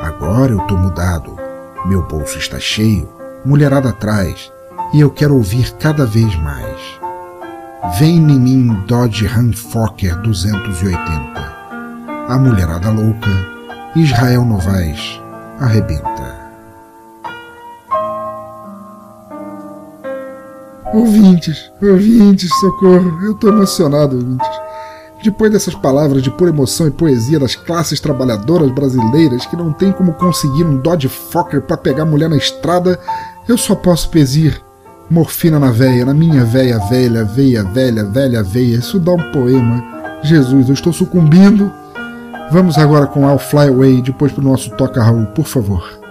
[0.00, 1.36] Agora eu tô mudado,
[1.84, 3.08] meu bolso está cheio,
[3.44, 4.52] mulherada atrás,
[4.94, 7.05] e eu quero ouvir cada vez mais.
[7.98, 10.98] Vem em mim Dodge Ram Fokker 280.
[12.28, 13.30] A mulherada louca,
[13.94, 15.20] Israel Novaes,
[15.60, 16.36] arrebenta.
[20.92, 24.48] Ouvintes, ouvintes, socorro, eu tô emocionado, ouvintes.
[25.22, 29.92] Depois dessas palavras de pura emoção e poesia das classes trabalhadoras brasileiras que não tem
[29.92, 32.98] como conseguir um Dodge Fokker para pegar mulher na estrada,
[33.46, 34.65] eu só posso pedir
[35.10, 38.76] morfina na veia, na minha veia velha, veia velha, velha veia.
[38.76, 39.84] Isso dá um poema.
[40.22, 41.72] Jesus, eu estou sucumbindo.
[42.50, 46.05] Vamos agora com I'll Fly Away, depois pro nosso Toca Raul, por favor.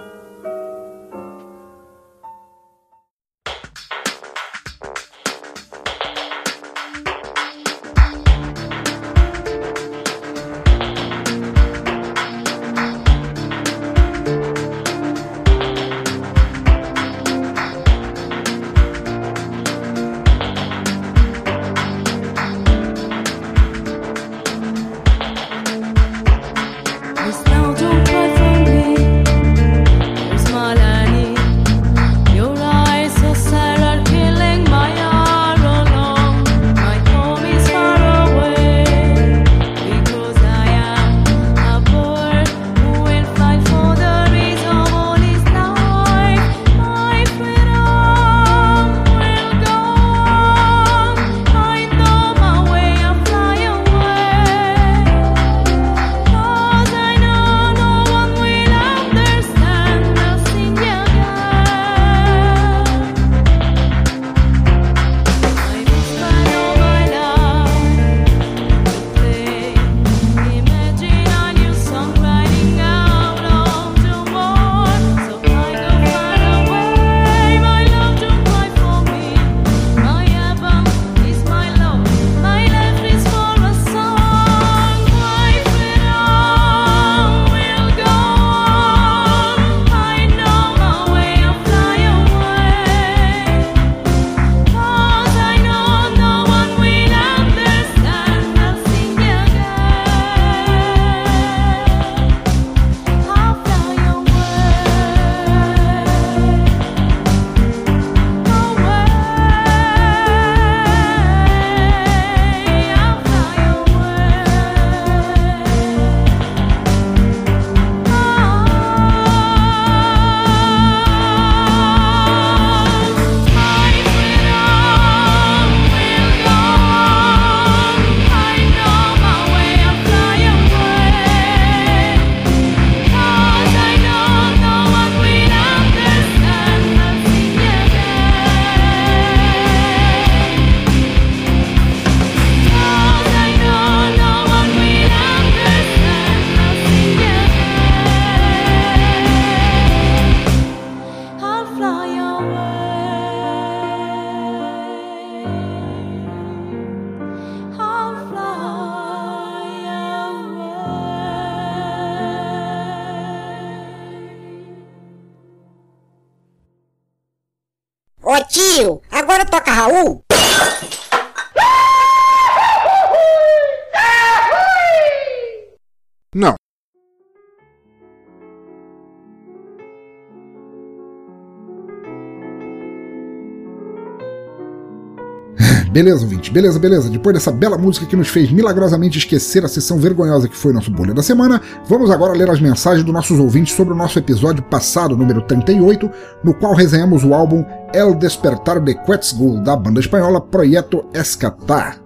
[185.96, 187.08] Beleza, ouvinte, beleza, beleza.
[187.08, 190.90] Depois dessa bela música que nos fez milagrosamente esquecer a sessão vergonhosa que foi nosso
[190.90, 194.62] bolha da semana, vamos agora ler as mensagens dos nossos ouvintes sobre o nosso episódio
[194.62, 196.10] passado, número 38,
[196.44, 201.98] no qual resenhamos o álbum El Despertar de Quetzgul, da banda espanhola Projeto Escatar.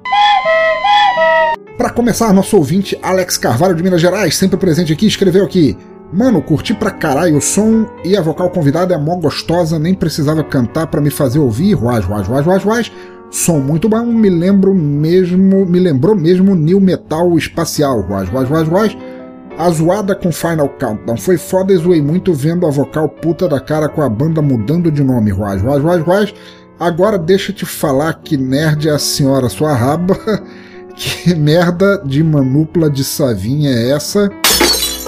[1.76, 5.76] Para começar, nosso ouvinte Alex Carvalho de Minas Gerais, sempre presente aqui, escreveu aqui:
[6.12, 10.44] Mano, curti pra caralho o som e a vocal convidada é mó gostosa, nem precisava
[10.44, 12.92] cantar para me fazer ouvir, ruas, ruas, ruas, ruas, ruas.
[13.30, 18.68] Som muito bom, me lembro mesmo, me lembrou mesmo New Metal Espacial, ruas, ruas, ruas,
[18.68, 18.96] ruas.
[19.56, 23.60] A zoada com Final Countdown foi foda e zoei muito vendo a vocal puta da
[23.60, 26.34] cara com a banda mudando de nome, ruas, ruas, ruas, ruas.
[26.78, 30.18] Agora deixa te falar que nerd é a senhora sua raba.
[30.92, 34.28] Que merda de manopla de savinha é essa?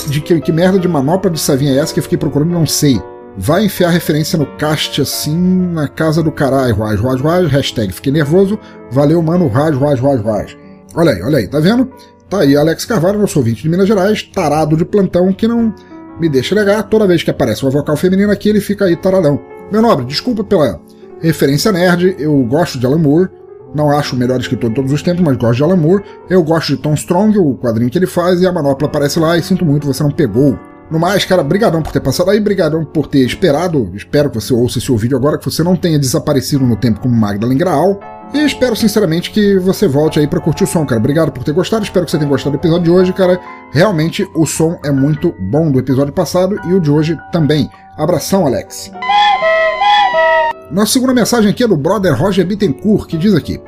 [0.08, 2.64] De que, que merda de manopla de savinha é essa que eu fiquei procurando não
[2.64, 2.98] sei.
[3.36, 8.12] Vai enfiar referência no cast assim na casa do caralho, ruas, ruas, ruas, hashtag fiquei
[8.12, 8.58] nervoso,
[8.90, 10.56] valeu mano, ruas, ruas, ruas, ruas.
[10.94, 11.90] Olha aí, olha aí, tá vendo?
[12.28, 15.74] Tá aí Alex Carvalho, nosso ouvinte de Minas Gerais, tarado de plantão que não
[16.20, 19.40] me deixa negar, toda vez que aparece uma vocal feminina aqui ele fica aí taradão.
[19.70, 20.78] Meu nobre, desculpa pela
[21.20, 23.30] referência nerd, eu gosto de Alan Moore,
[23.74, 26.04] não acho o melhor escritor de todos os tempos, mas gosto de Alan Moore.
[26.28, 29.38] Eu gosto de Tom Strong, o quadrinho que ele faz, e a manopla aparece lá
[29.38, 30.58] e sinto muito, você não pegou.
[30.90, 33.90] No mais, cara, brigadão por ter passado aí, brigadão por ter esperado.
[33.94, 37.14] Espero que você ouça esse vídeo agora, que você não tenha desaparecido no tempo como
[37.14, 37.98] Magdalene Graal.
[38.34, 40.98] E espero sinceramente que você volte aí para curtir o som, cara.
[40.98, 43.38] Obrigado por ter gostado, espero que você tenha gostado do episódio de hoje, cara.
[43.72, 47.70] Realmente o som é muito bom do episódio passado e o de hoje também.
[47.96, 48.90] Abração, Alex.
[50.70, 53.60] Nossa segunda mensagem aqui é do brother Roger Bittencourt, que diz aqui: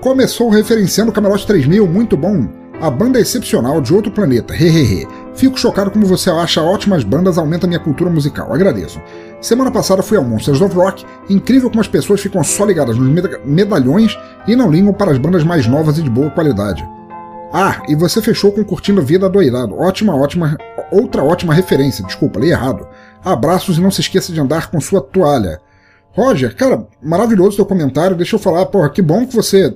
[0.00, 2.48] Começou referenciando o Camelot 3000, muito bom.
[2.80, 5.06] A banda é excepcional de outro planeta, hehehe.
[5.38, 8.52] Fico chocado como você acha ótimas bandas, aumenta minha cultura musical.
[8.52, 9.00] Agradeço.
[9.40, 13.38] Semana passada fui ao Monsters of Rock, incrível como as pessoas ficam só ligadas nos
[13.44, 14.18] medalhões
[14.48, 16.84] e não ligam para as bandas mais novas e de boa qualidade.
[17.52, 19.78] Ah, e você fechou com Curtindo a Vida Doirado.
[19.78, 20.58] Ótima, ótima,
[20.90, 22.04] outra ótima referência.
[22.04, 22.88] Desculpa, li errado.
[23.24, 25.60] Abraços e não se esqueça de andar com sua toalha.
[26.16, 28.16] Roger, cara, maravilhoso teu comentário.
[28.16, 29.72] Deixa eu falar, porra, que bom que você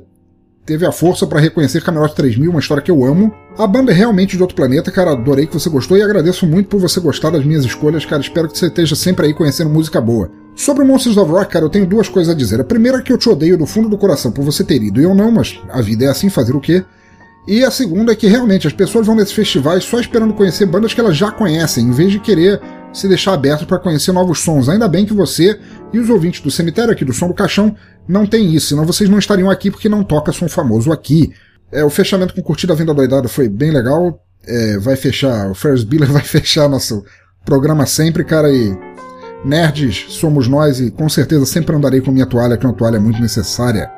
[0.65, 3.33] teve a força para reconhecer Camelot 3000, uma história que eu amo.
[3.59, 5.13] A banda é realmente de outro planeta, cara.
[5.13, 8.23] Adorei que você gostou e agradeço muito por você gostar das minhas escolhas, cara.
[8.23, 10.31] Espero que você esteja sempre aí conhecendo música boa.
[10.55, 12.61] Sobre Monsters of Rock, cara, eu tenho duas coisas a dizer.
[12.61, 15.01] A primeira é que eu te odeio do fundo do coração por você ter ido
[15.01, 16.85] e eu não, mas a vida é assim, fazer o quê?
[17.47, 20.95] E a segunda é que realmente as pessoas vão nesses festivais só esperando conhecer bandas
[20.95, 22.61] que elas já conhecem, em vez de querer
[22.93, 24.69] se deixar aberto para conhecer novos sons.
[24.69, 25.59] Ainda bem que você
[25.93, 27.75] e os ouvintes do cemitério aqui do Som do Caixão
[28.07, 31.33] não tem isso, senão vocês não estariam aqui porque não toca som famoso aqui.
[31.71, 34.21] É, o fechamento com Curtida Vinda Doidada foi bem legal.
[34.47, 37.05] É, vai fechar, o Ferris Bueller vai fechar nosso
[37.45, 38.77] programa sempre, cara, e
[39.45, 43.01] nerds somos nós e com certeza sempre andarei com minha toalha, que é uma toalha
[43.01, 43.91] muito necessária.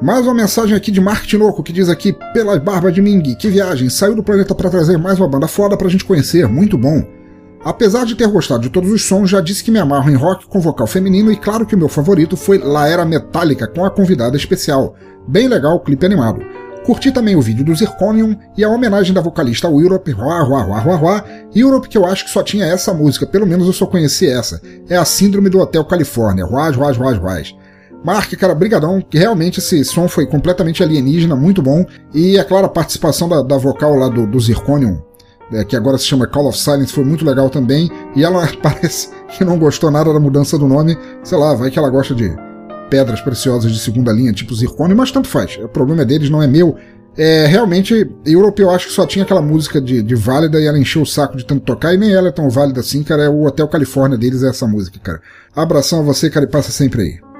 [0.00, 3.48] Mais uma mensagem aqui de Mark Tinoco que diz aqui: Pela barba de Ming, que
[3.48, 7.04] viagem, saiu do planeta para trazer mais uma banda foda pra gente conhecer, muito bom.
[7.64, 10.46] Apesar de ter gostado de todos os sons, já disse que me amarro em rock
[10.46, 13.90] com vocal feminino e claro que o meu favorito foi La Era Metallica com a
[13.90, 14.96] convidada especial.
[15.28, 16.42] Bem legal o clipe animado.
[16.84, 20.62] Curti também o vídeo do Zirconium e a homenagem da vocalista ao Europe, Ruá, Ruá,
[20.62, 23.72] Ruá, Ruá, Ruá, Europe que eu acho que só tinha essa música, pelo menos eu
[23.72, 24.60] só conheci essa.
[24.88, 27.42] É a Síndrome do Hotel Califórnia, Ruá, Ruá, Ruá, Ruá.
[28.04, 31.86] Mark, cara, brigadão, que realmente esse som foi completamente alienígena, muito bom.
[32.12, 35.00] E, é claro, a participação da, da vocal lá do, do Zirconium,
[35.52, 37.90] é, que agora se chama Call of Silence, foi muito legal também.
[38.14, 40.96] E ela parece que não gostou nada da mudança do nome.
[41.22, 42.34] Sei lá, vai que ela gosta de
[42.90, 45.58] pedras preciosas de segunda linha, tipo Zirconium, mas tanto faz.
[45.62, 46.76] O problema é deles, não é meu.
[47.16, 50.78] É, realmente, Europe eu acho que só tinha aquela música de, de válida e ela
[50.78, 53.24] encheu o saco de tanto tocar, e nem ela é tão válida assim, cara.
[53.24, 55.20] É o Hotel Califórnia deles é essa música, cara.
[55.54, 57.32] Abração a você, cara, e passa sempre aí.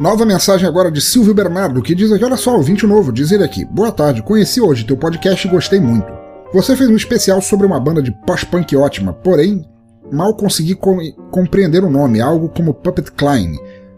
[0.00, 3.44] Nova mensagem agora de Silvio Bernardo, que diz aqui: Olha só, ouvinte novo, diz ele
[3.44, 3.64] aqui.
[3.64, 6.21] Boa tarde, conheci hoje teu podcast e gostei muito.
[6.52, 9.64] Você fez um especial sobre uma banda de post-punk ótima, porém,
[10.12, 10.98] mal consegui com
[11.30, 13.56] compreender o nome, algo como Puppet Klein.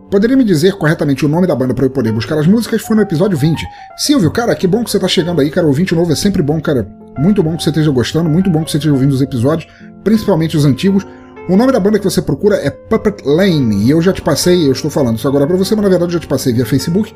[0.09, 2.81] Poderia me dizer corretamente o nome da banda para eu poder buscar as músicas?
[2.81, 3.67] Foi no episódio 20.
[3.97, 5.67] Silvio, cara, que bom que você tá chegando aí, cara.
[5.67, 6.87] Ouvinte novo é sempre bom, cara.
[7.19, 9.69] Muito bom que você esteja gostando, muito bom que você esteja ouvindo os episódios,
[10.05, 11.05] principalmente os antigos.
[11.49, 14.69] O nome da banda que você procura é Puppet Lane, e eu já te passei,
[14.69, 16.65] eu estou falando isso agora para você, mas na verdade eu já te passei via
[16.65, 17.13] Facebook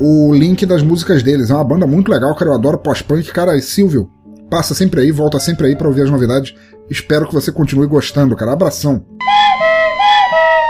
[0.00, 1.50] o link das músicas deles.
[1.50, 3.30] É uma banda muito legal, cara, eu adoro pós-punk.
[3.32, 4.08] Cara, Silvio,
[4.48, 6.54] passa sempre aí, volta sempre aí para ouvir as novidades.
[6.90, 8.52] Espero que você continue gostando, cara.
[8.52, 9.04] Abração.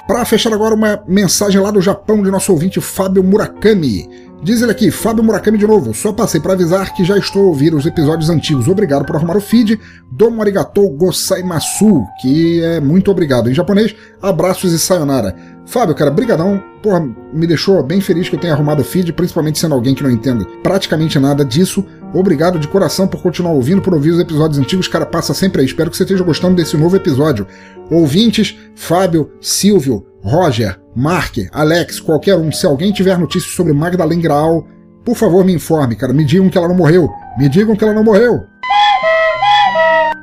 [0.07, 4.09] Para fechar agora, uma mensagem lá do Japão de nosso ouvinte Fábio Murakami.
[4.41, 7.47] Diz ele aqui, Fábio Murakami de novo, só passei para avisar que já estou a
[7.49, 8.69] ouvir os episódios antigos.
[8.69, 9.81] Obrigado por arrumar o feed.
[10.13, 13.51] Domo arigatou gozaimasu, que é muito obrigado.
[13.51, 15.35] Em japonês, abraços e sayonara.
[15.67, 16.63] Fábio, cara, brigadão.
[16.81, 20.05] Porra, me deixou bem feliz que eu tenha arrumado o feed, principalmente sendo alguém que
[20.05, 21.85] não entende praticamente nada disso.
[22.15, 24.87] Obrigado de coração por continuar ouvindo, por ouvir os episódios antigos.
[24.87, 25.67] Cara, passa sempre aí.
[25.67, 27.45] Espero que você esteja gostando desse novo episódio.
[27.91, 34.67] Ouvintes, Fábio, Silvio, Roger, Mark, Alex, qualquer um, se alguém tiver notícias sobre Magdalene Graal,
[35.05, 36.13] por favor me informe, cara.
[36.13, 37.09] Me digam que ela não morreu.
[37.39, 38.41] Me digam que ela não morreu.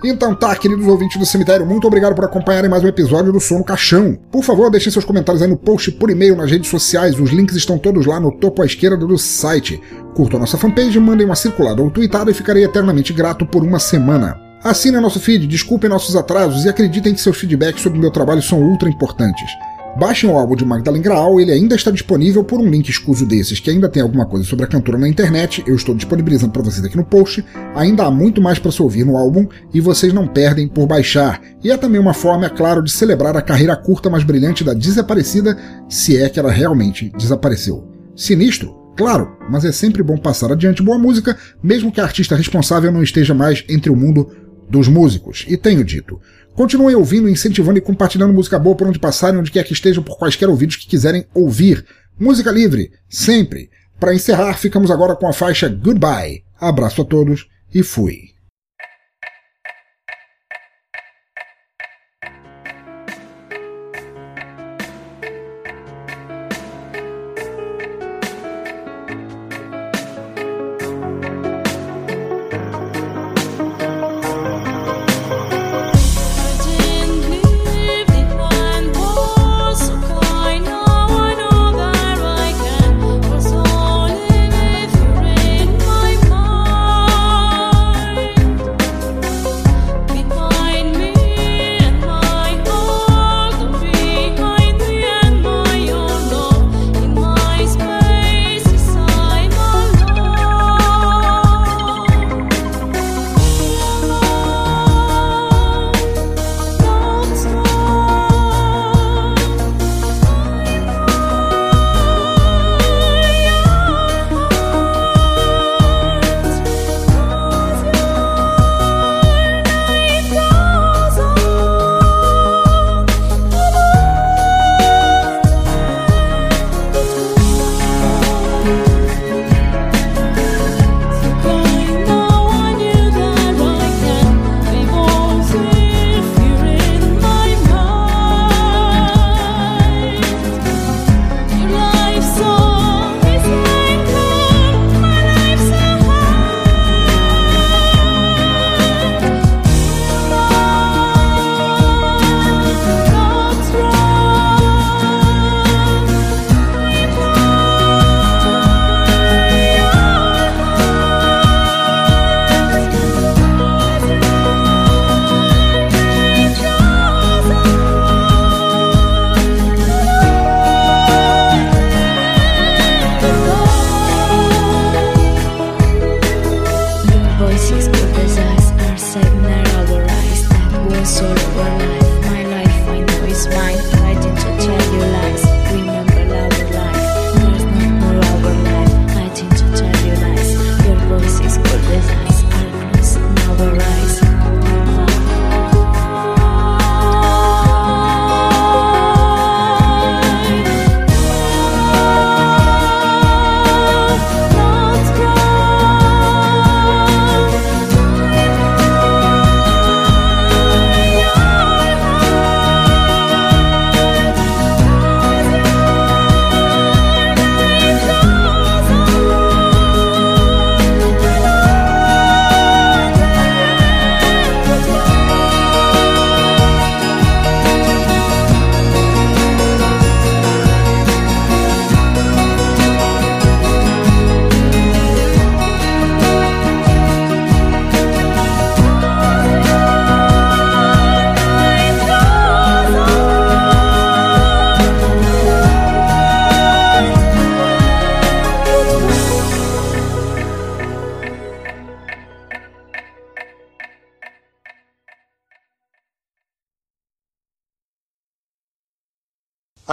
[0.04, 3.60] Então tá, queridos ouvintes do cemitério, muito obrigado por acompanharem mais um episódio do Som
[3.60, 4.20] no Caixão.
[4.30, 7.56] Por favor, deixem seus comentários aí no post por e-mail nas redes sociais, os links
[7.56, 9.82] estão todos lá no topo à esquerda do site.
[10.14, 14.38] Curtam nossa fanpage, mandem uma circulada ou tweetada e ficarei eternamente grato por uma semana.
[14.62, 18.42] Assinem nosso feed, desculpem nossos atrasos e acreditem que seus feedbacks sobre o meu trabalho
[18.42, 19.50] são ultra importantes.
[19.98, 23.62] Baixem o álbum de Magdalene Graal, ele ainda está disponível por um link escuso desses
[23.62, 26.86] que ainda tem alguma coisa sobre a cantora na internet, eu estou disponibilizando para vocês
[26.86, 27.46] aqui no post.
[27.74, 31.42] Ainda há muito mais para se ouvir no álbum e vocês não perdem por baixar.
[31.64, 34.74] E é também uma forma, é claro, de celebrar a carreira curta mais brilhante da
[34.74, 37.88] desaparecida, se é que ela realmente desapareceu.
[38.18, 38.76] Sinistro?
[38.98, 43.02] Claro, mas é sempre bom passar adiante boa música, mesmo que a artista responsável não
[43.02, 44.30] esteja mais entre o mundo
[44.70, 45.46] dos músicos.
[45.48, 46.20] E tenho dito.
[46.56, 50.18] Continuem ouvindo, incentivando e compartilhando música boa por onde passarem, onde quer que estejam, por
[50.18, 51.86] quaisquer ouvidos que quiserem ouvir.
[52.18, 53.70] Música livre, sempre.
[54.00, 56.44] Para encerrar, ficamos agora com a faixa Goodbye.
[56.58, 58.35] Abraço a todos e fui.